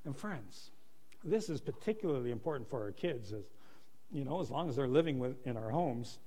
And 0.03 0.17
friends, 0.17 0.71
this 1.23 1.49
is 1.49 1.61
particularly 1.61 2.31
important 2.31 2.69
for 2.69 2.81
our 2.81 2.91
kids, 2.91 3.31
as 3.31 3.43
you 4.11 4.25
know, 4.25 4.39
as 4.41 4.49
long 4.49 4.67
as 4.69 4.75
they're 4.75 4.87
living 4.87 5.19
with, 5.19 5.45
in 5.45 5.57
our 5.57 5.69
homes. 5.69 6.19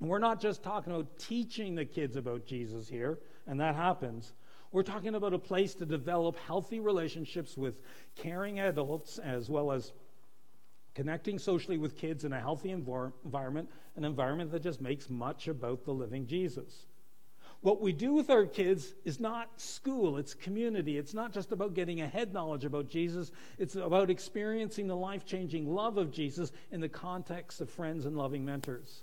And 0.00 0.08
we're 0.08 0.18
not 0.18 0.40
just 0.40 0.62
talking 0.62 0.92
about 0.92 1.18
teaching 1.18 1.74
the 1.74 1.84
kids 1.84 2.16
about 2.16 2.46
Jesus 2.46 2.88
here, 2.88 3.18
and 3.48 3.58
that 3.60 3.74
happens. 3.74 4.32
We're 4.70 4.82
talking 4.82 5.14
about 5.14 5.32
a 5.32 5.38
place 5.38 5.74
to 5.76 5.86
develop 5.86 6.36
healthy 6.46 6.78
relationships 6.78 7.56
with 7.56 7.80
caring 8.14 8.60
adults 8.60 9.18
as 9.18 9.48
well 9.48 9.72
as 9.72 9.92
connecting 10.94 11.38
socially 11.38 11.78
with 11.78 11.96
kids 11.96 12.24
in 12.24 12.32
a 12.32 12.40
healthy 12.40 12.68
envir- 12.68 13.12
environment, 13.24 13.70
an 13.96 14.04
environment 14.04 14.50
that 14.52 14.62
just 14.62 14.80
makes 14.80 15.08
much 15.08 15.48
about 15.48 15.84
the 15.84 15.92
living 15.92 16.26
Jesus. 16.26 16.86
What 17.60 17.80
we 17.80 17.92
do 17.92 18.12
with 18.12 18.30
our 18.30 18.46
kids 18.46 18.94
is 19.04 19.18
not 19.18 19.60
school, 19.60 20.16
it's 20.16 20.32
community. 20.32 20.96
It's 20.96 21.14
not 21.14 21.32
just 21.32 21.50
about 21.50 21.74
getting 21.74 22.02
a 22.02 22.06
head 22.06 22.32
knowledge 22.32 22.64
about 22.64 22.88
Jesus, 22.88 23.32
it's 23.58 23.74
about 23.74 24.10
experiencing 24.10 24.86
the 24.86 24.96
life 24.96 25.24
changing 25.24 25.66
love 25.66 25.96
of 25.96 26.12
Jesus 26.12 26.52
in 26.70 26.80
the 26.80 26.88
context 26.88 27.60
of 27.60 27.70
friends 27.70 28.04
and 28.04 28.16
loving 28.16 28.44
mentors. 28.44 29.02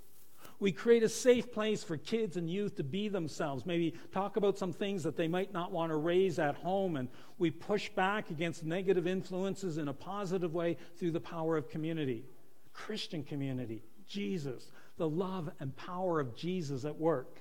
We 0.58 0.72
create 0.72 1.02
a 1.02 1.08
safe 1.08 1.52
place 1.52 1.84
for 1.84 1.96
kids 1.96 2.36
and 2.36 2.50
youth 2.50 2.76
to 2.76 2.84
be 2.84 3.08
themselves, 3.08 3.66
maybe 3.66 3.94
talk 4.12 4.36
about 4.36 4.56
some 4.56 4.72
things 4.72 5.02
that 5.02 5.16
they 5.16 5.28
might 5.28 5.52
not 5.52 5.70
want 5.70 5.92
to 5.92 5.96
raise 5.96 6.38
at 6.38 6.54
home, 6.56 6.96
and 6.96 7.08
we 7.38 7.50
push 7.50 7.90
back 7.90 8.30
against 8.30 8.64
negative 8.64 9.06
influences 9.06 9.76
in 9.76 9.88
a 9.88 9.92
positive 9.92 10.54
way 10.54 10.78
through 10.96 11.10
the 11.10 11.20
power 11.20 11.56
of 11.56 11.68
community. 11.68 12.24
Christian 12.72 13.22
community, 13.22 13.82
Jesus, 14.06 14.70
the 14.96 15.08
love 15.08 15.50
and 15.60 15.76
power 15.76 16.20
of 16.20 16.34
Jesus 16.34 16.84
at 16.84 16.96
work. 16.96 17.40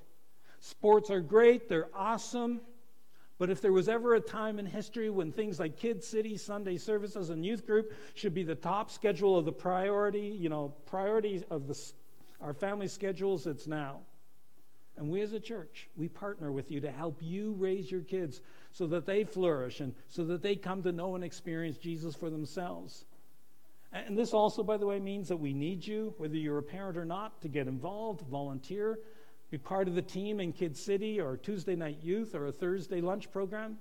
Sports 0.59 1.09
are 1.09 1.21
great, 1.21 1.69
they're 1.69 1.89
awesome. 1.95 2.61
But 3.37 3.49
if 3.49 3.61
there 3.61 3.73
was 3.73 3.89
ever 3.89 4.15
a 4.15 4.21
time 4.21 4.59
in 4.59 4.65
history 4.65 5.09
when 5.09 5.31
things 5.31 5.59
like 5.59 5.77
Kid 5.77 6.03
City, 6.03 6.37
Sunday 6.37 6.77
services, 6.77 7.29
and 7.29 7.45
youth 7.45 7.65
group 7.65 7.93
should 8.13 8.33
be 8.33 8.43
the 8.43 8.55
top 8.55 8.89
schedule 8.89 9.37
of 9.37 9.43
the 9.43 9.51
priority, 9.51 10.27
you 10.39 10.47
know, 10.47 10.73
priorities 10.85 11.43
of 11.49 11.67
the, 11.67 11.77
our 12.41 12.53
family 12.53 12.87
schedules, 12.87 13.47
it's 13.47 13.67
now. 13.67 13.99
And 14.97 15.09
we 15.09 15.21
as 15.21 15.33
a 15.33 15.39
church, 15.39 15.89
we 15.97 16.07
partner 16.07 16.51
with 16.51 16.71
you 16.71 16.79
to 16.81 16.91
help 16.91 17.17
you 17.21 17.53
raise 17.57 17.91
your 17.91 18.01
kids 18.01 18.41
so 18.71 18.87
that 18.87 19.05
they 19.05 19.25
flourish 19.25 19.81
and 19.81 19.93
so 20.07 20.23
that 20.25 20.41
they 20.41 20.55
come 20.55 20.83
to 20.83 20.91
know 20.91 21.15
and 21.15 21.23
experience 21.23 21.77
Jesus 21.77 22.15
for 22.15 22.29
themselves. 22.29 23.05
And 23.91 24.17
this 24.17 24.33
also, 24.33 24.63
by 24.63 24.77
the 24.77 24.85
way, 24.85 24.99
means 24.99 25.27
that 25.29 25.37
we 25.37 25.53
need 25.53 25.85
you, 25.85 26.13
whether 26.17 26.35
you're 26.35 26.57
a 26.57 26.63
parent 26.63 26.97
or 26.97 27.05
not, 27.05 27.41
to 27.41 27.47
get 27.47 27.67
involved, 27.67 28.21
volunteer, 28.27 28.99
be 29.51 29.57
part 29.57 29.87
of 29.87 29.95
the 29.95 30.01
team 30.01 30.39
in 30.39 30.51
Kid 30.51 30.75
City 30.75 31.19
or 31.19 31.37
Tuesday 31.37 31.75
night 31.75 31.99
youth 32.01 32.35
or 32.35 32.47
a 32.47 32.51
Thursday 32.51 32.99
lunch 32.99 33.31
program. 33.31 33.77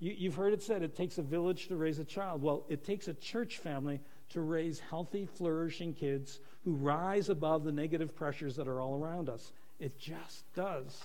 You, 0.00 0.28
have 0.30 0.36
heard 0.36 0.52
it 0.52 0.62
said 0.62 0.82
it 0.82 0.96
takes 0.96 1.16
a 1.16 1.22
village 1.22 1.68
to 1.68 1.76
raise 1.76 1.98
a 1.98 2.04
child. 2.04 2.42
Well, 2.42 2.66
it 2.68 2.84
takes 2.84 3.08
a 3.08 3.14
church 3.14 3.58
family 3.58 4.00
to 4.34 4.42
raise 4.42 4.78
healthy, 4.78 5.26
flourishing 5.26 5.92
kids 5.92 6.40
who 6.64 6.74
rise 6.74 7.28
above 7.28 7.64
the 7.64 7.72
negative 7.72 8.14
pressures 8.14 8.54
that 8.56 8.68
are 8.68 8.80
all 8.80 8.94
around 9.02 9.28
us. 9.28 9.52
It 9.80 9.98
just 9.98 10.44
does. 10.54 11.04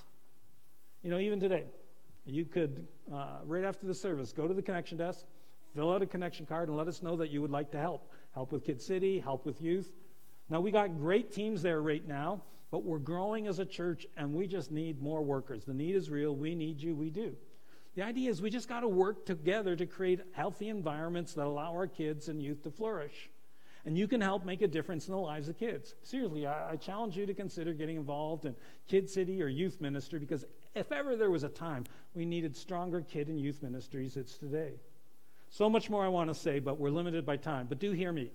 You 1.01 1.09
know, 1.09 1.19
even 1.19 1.39
today, 1.39 1.65
you 2.25 2.45
could, 2.45 2.85
uh, 3.11 3.37
right 3.45 3.63
after 3.63 3.87
the 3.87 3.95
service, 3.95 4.31
go 4.31 4.47
to 4.47 4.53
the 4.53 4.61
connection 4.61 4.97
desk, 4.97 5.25
fill 5.73 5.91
out 5.91 6.01
a 6.01 6.05
connection 6.05 6.45
card, 6.45 6.69
and 6.69 6.77
let 6.77 6.87
us 6.87 7.01
know 7.01 7.15
that 7.15 7.29
you 7.29 7.41
would 7.41 7.51
like 7.51 7.71
to 7.71 7.79
help. 7.79 8.11
Help 8.33 8.51
with 8.51 8.63
Kid 8.65 8.81
City, 8.81 9.19
help 9.19 9.45
with 9.45 9.61
youth. 9.61 9.91
Now, 10.49 10.59
we 10.59 10.71
got 10.71 10.97
great 10.97 11.31
teams 11.31 11.61
there 11.61 11.81
right 11.81 12.05
now. 12.07 12.43
But 12.71 12.83
we're 12.83 12.99
growing 12.99 13.47
as 13.47 13.59
a 13.59 13.65
church 13.65 14.05
and 14.15 14.33
we 14.33 14.45
just 14.45 14.71
need 14.71 15.01
more 15.01 15.23
workers. 15.23 15.65
The 15.65 15.73
need 15.73 15.95
is 15.95 16.09
real. 16.09 16.35
We 16.35 16.53
need 16.53 16.79
you. 16.79 16.95
We 16.95 17.09
do. 17.09 17.35
The 17.99 18.05
idea 18.05 18.29
is 18.29 18.41
we 18.41 18.49
just 18.49 18.69
got 18.69 18.79
to 18.79 18.87
work 18.87 19.25
together 19.25 19.75
to 19.75 19.85
create 19.85 20.21
healthy 20.31 20.69
environments 20.69 21.33
that 21.33 21.45
allow 21.45 21.73
our 21.73 21.85
kids 21.85 22.29
and 22.29 22.41
youth 22.41 22.63
to 22.63 22.71
flourish. 22.71 23.29
And 23.83 23.97
you 23.97 24.07
can 24.07 24.21
help 24.21 24.45
make 24.45 24.61
a 24.61 24.69
difference 24.69 25.09
in 25.09 25.11
the 25.11 25.19
lives 25.19 25.49
of 25.49 25.57
kids. 25.57 25.95
Seriously, 26.03 26.47
I, 26.47 26.71
I 26.71 26.75
challenge 26.77 27.17
you 27.17 27.25
to 27.25 27.33
consider 27.33 27.73
getting 27.73 27.97
involved 27.97 28.45
in 28.45 28.55
Kid 28.87 29.09
City 29.09 29.43
or 29.43 29.49
youth 29.49 29.81
ministry 29.81 30.17
because 30.17 30.45
if 30.75 30.93
ever 30.93 31.17
there 31.17 31.29
was 31.29 31.43
a 31.43 31.49
time 31.49 31.83
we 32.13 32.23
needed 32.23 32.55
stronger 32.55 33.01
kid 33.01 33.27
and 33.27 33.37
youth 33.37 33.61
ministries, 33.61 34.15
it's 34.15 34.37
today. 34.37 34.75
So 35.49 35.69
much 35.69 35.89
more 35.89 36.05
I 36.05 36.07
want 36.07 36.29
to 36.29 36.35
say, 36.35 36.59
but 36.59 36.79
we're 36.79 36.91
limited 36.91 37.25
by 37.25 37.35
time. 37.35 37.65
But 37.67 37.79
do 37.79 37.91
hear 37.91 38.13
me. 38.13 38.31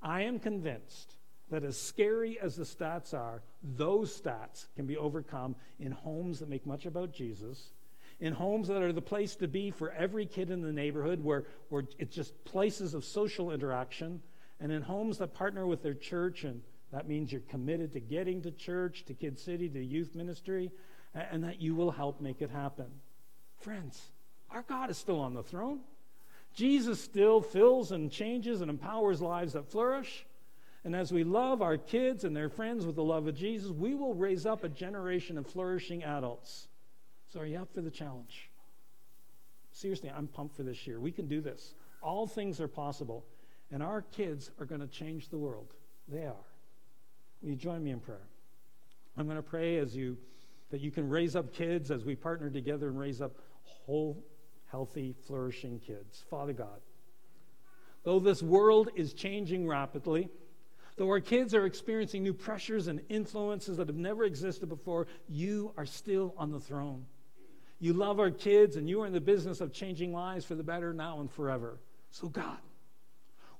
I 0.00 0.22
am 0.22 0.38
convinced 0.38 1.16
that 1.50 1.64
as 1.64 1.78
scary 1.78 2.40
as 2.40 2.56
the 2.56 2.64
stats 2.64 3.12
are, 3.12 3.42
those 3.62 4.18
stats 4.18 4.68
can 4.74 4.86
be 4.86 4.96
overcome 4.96 5.54
in 5.78 5.92
homes 5.92 6.38
that 6.38 6.48
make 6.48 6.64
much 6.64 6.86
about 6.86 7.12
Jesus, 7.12 7.74
in 8.20 8.32
homes 8.32 8.68
that 8.68 8.82
are 8.82 8.92
the 8.92 9.02
place 9.02 9.36
to 9.36 9.48
be 9.48 9.70
for 9.70 9.90
every 9.90 10.26
kid 10.26 10.50
in 10.50 10.62
the 10.62 10.72
neighborhood, 10.72 11.22
where, 11.22 11.44
where 11.68 11.84
it's 11.98 12.14
just 12.14 12.44
places 12.44 12.94
of 12.94 13.04
social 13.04 13.50
interaction, 13.52 14.22
and 14.60 14.72
in 14.72 14.82
homes 14.82 15.18
that 15.18 15.34
partner 15.34 15.66
with 15.66 15.82
their 15.82 15.94
church, 15.94 16.44
and 16.44 16.62
that 16.92 17.08
means 17.08 17.30
you're 17.30 17.42
committed 17.42 17.92
to 17.92 18.00
getting 18.00 18.40
to 18.42 18.50
church, 18.50 19.04
to 19.06 19.14
Kid 19.14 19.38
City, 19.38 19.68
to 19.68 19.82
youth 19.82 20.14
ministry, 20.14 20.70
and 21.14 21.44
that 21.44 21.60
you 21.60 21.74
will 21.74 21.90
help 21.90 22.20
make 22.20 22.40
it 22.40 22.50
happen. 22.50 22.86
Friends, 23.58 24.00
our 24.50 24.62
God 24.62 24.90
is 24.90 24.96
still 24.96 25.20
on 25.20 25.34
the 25.34 25.42
throne. 25.42 25.80
Jesus 26.54 27.00
still 27.00 27.42
fills 27.42 27.92
and 27.92 28.10
changes 28.10 28.62
and 28.62 28.70
empowers 28.70 29.20
lives 29.20 29.52
that 29.52 29.70
flourish. 29.70 30.24
And 30.84 30.94
as 30.96 31.12
we 31.12 31.24
love 31.24 31.60
our 31.60 31.76
kids 31.76 32.24
and 32.24 32.34
their 32.34 32.48
friends 32.48 32.86
with 32.86 32.96
the 32.96 33.04
love 33.04 33.26
of 33.26 33.34
Jesus, 33.34 33.70
we 33.70 33.94
will 33.94 34.14
raise 34.14 34.46
up 34.46 34.64
a 34.64 34.68
generation 34.68 35.36
of 35.36 35.46
flourishing 35.46 36.02
adults. 36.04 36.68
So, 37.36 37.42
are 37.42 37.46
you 37.46 37.58
up 37.58 37.70
for 37.74 37.82
the 37.82 37.90
challenge? 37.90 38.48
Seriously, 39.70 40.10
I'm 40.10 40.26
pumped 40.26 40.56
for 40.56 40.62
this 40.62 40.86
year. 40.86 40.98
We 40.98 41.12
can 41.12 41.28
do 41.28 41.42
this. 41.42 41.74
All 42.00 42.26
things 42.26 42.62
are 42.62 42.68
possible. 42.68 43.26
And 43.70 43.82
our 43.82 44.00
kids 44.00 44.50
are 44.58 44.64
going 44.64 44.80
to 44.80 44.86
change 44.86 45.28
the 45.28 45.36
world. 45.36 45.74
They 46.08 46.24
are. 46.24 46.46
Will 47.42 47.50
you 47.50 47.56
join 47.56 47.84
me 47.84 47.90
in 47.90 48.00
prayer? 48.00 48.26
I'm 49.18 49.26
going 49.26 49.36
to 49.36 49.42
pray 49.42 49.76
as 49.76 49.94
you 49.94 50.16
that 50.70 50.80
you 50.80 50.90
can 50.90 51.10
raise 51.10 51.36
up 51.36 51.52
kids 51.52 51.90
as 51.90 52.06
we 52.06 52.16
partner 52.16 52.48
together 52.48 52.88
and 52.88 52.98
raise 52.98 53.20
up 53.20 53.32
whole, 53.64 54.24
healthy, 54.70 55.14
flourishing 55.26 55.78
kids. 55.78 56.24
Father 56.30 56.54
God, 56.54 56.80
though 58.02 58.18
this 58.18 58.42
world 58.42 58.88
is 58.96 59.12
changing 59.12 59.68
rapidly, 59.68 60.30
Though 60.96 61.08
our 61.08 61.20
kids 61.20 61.52
are 61.52 61.66
experiencing 61.66 62.22
new 62.22 62.32
pressures 62.32 62.86
and 62.86 63.02
influences 63.10 63.76
that 63.76 63.88
have 63.88 63.98
never 63.98 64.24
existed 64.24 64.70
before, 64.70 65.08
you 65.28 65.74
are 65.76 65.84
still 65.84 66.34
on 66.38 66.50
the 66.50 66.58
throne. 66.58 67.04
You 67.78 67.92
love 67.92 68.18
our 68.20 68.30
kids, 68.30 68.76
and 68.76 68.88
you 68.88 69.02
are 69.02 69.06
in 69.06 69.12
the 69.12 69.20
business 69.20 69.60
of 69.60 69.72
changing 69.72 70.12
lives 70.12 70.44
for 70.44 70.54
the 70.54 70.62
better 70.62 70.94
now 70.94 71.20
and 71.20 71.30
forever. 71.30 71.78
So, 72.10 72.28
God, 72.28 72.58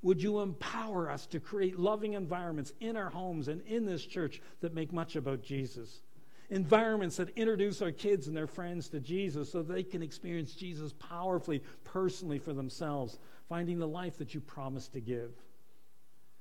would 0.03 0.23
you 0.23 0.41
empower 0.41 1.11
us 1.11 1.27
to 1.27 1.41
create 1.41 1.79
loving 1.79 2.15
environments 2.15 2.73
in 2.81 2.97
our 2.97 3.11
homes 3.11 3.49
and 3.49 3.61
in 3.63 3.85
this 3.85 4.05
church 4.05 4.41
that 4.61 4.75
make 4.75 4.93
much 4.93 5.17
about 5.17 5.43
Jesus? 5.43 6.01
Environments 6.49 7.17
that 7.17 7.37
introduce 7.37 7.83
our 7.83 7.91
kids 7.91 8.29
and 8.29 8.37
their 8.37 8.47
friends 8.47 8.89
to 8.89 9.01
Jesus 9.01 9.51
so 9.51 9.63
they 9.63 9.83
can 9.83 10.03
experience 10.03 10.53
Jesus 10.53 10.93
powerfully, 10.93 11.61
personally 11.83 12.39
for 12.39 12.53
themselves, 12.53 13.19
finding 13.49 13.79
the 13.79 13.89
life 13.89 14.17
that 14.19 14.33
you 14.33 14.41
promised 14.41 14.93
to 14.93 15.01
give. 15.01 15.33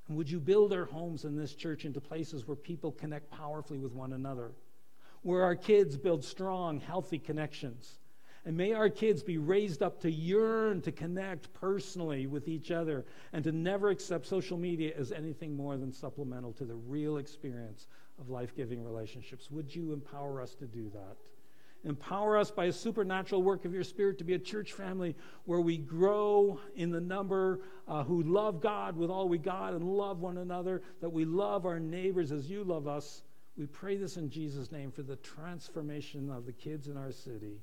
And 0.08 0.16
would 0.16 0.30
you 0.30 0.40
build 0.40 0.72
our 0.72 0.86
homes 0.86 1.26
in 1.26 1.36
this 1.36 1.56
church 1.56 1.86
into 1.86 2.00
places 2.00 2.48
where 2.48 2.56
people 2.56 2.92
connect 2.92 3.32
powerfully 3.32 3.80
with 3.80 3.94
one 3.94 4.14
another, 4.14 4.52
where 5.26 5.42
our 5.42 5.56
kids 5.56 5.98
build 5.98 6.24
strong, 6.24 6.80
healthy 6.80 7.18
connections? 7.18 7.98
And 8.46 8.56
may 8.56 8.74
our 8.74 8.90
kids 8.90 9.24
be 9.24 9.40
raised 9.40 9.82
up 9.82 10.00
to 10.02 10.12
yearn 10.12 10.82
to 10.82 10.92
connect 10.92 11.52
personally 11.56 12.28
with 12.28 12.48
each 12.48 12.70
other 12.70 13.06
and 13.34 13.44
to 13.44 13.52
never 13.52 13.90
accept 13.90 14.28
social 14.28 14.56
media 14.56 14.94
as 14.96 15.12
anything 15.12 15.58
more 15.58 15.78
than 15.78 15.92
supplemental 15.92 16.54
to 16.54 16.64
the 16.64 16.76
real 16.76 17.18
experience 17.18 17.88
of 18.20 18.30
life 18.30 18.56
giving 18.56 18.84
relationships. 18.84 19.50
Would 19.50 19.76
you 19.76 19.94
empower 19.94 20.44
us 20.44 20.54
to 20.56 20.68
do 20.68 20.92
that? 20.94 21.18
Empower 21.86 22.38
us 22.38 22.52
by 22.52 22.66
a 22.66 22.72
supernatural 22.72 23.42
work 23.42 23.66
of 23.66 23.74
your 23.74 23.84
Spirit 23.84 24.20
to 24.20 24.24
be 24.24 24.36
a 24.36 24.40
church 24.40 24.74
family 24.74 25.16
where 25.46 25.62
we 25.62 25.78
grow 25.78 26.60
in 26.76 26.92
the 26.92 27.02
number 27.02 27.62
uh, 27.88 28.04
who 28.04 28.22
love 28.22 28.62
God 28.62 28.96
with 28.96 29.10
all 29.10 29.28
we 29.28 29.40
got 29.40 29.74
and 29.74 29.84
love 29.84 30.20
one 30.20 30.38
another, 30.38 30.84
that 31.02 31.10
we 31.10 31.26
love 31.26 31.66
our 31.66 31.80
neighbors 31.80 32.32
as 32.32 32.48
you 32.48 32.64
love 32.64 32.88
us. 32.88 33.24
We 33.58 33.66
pray 33.68 33.96
this 33.96 34.18
in 34.18 34.30
Jesus' 34.30 34.72
name 34.72 34.92
for 34.92 35.04
the 35.04 35.16
transformation 35.18 36.30
of 36.30 36.46
the 36.46 36.52
kids 36.52 36.88
in 36.88 36.98
our 36.98 37.12
city. 37.12 37.62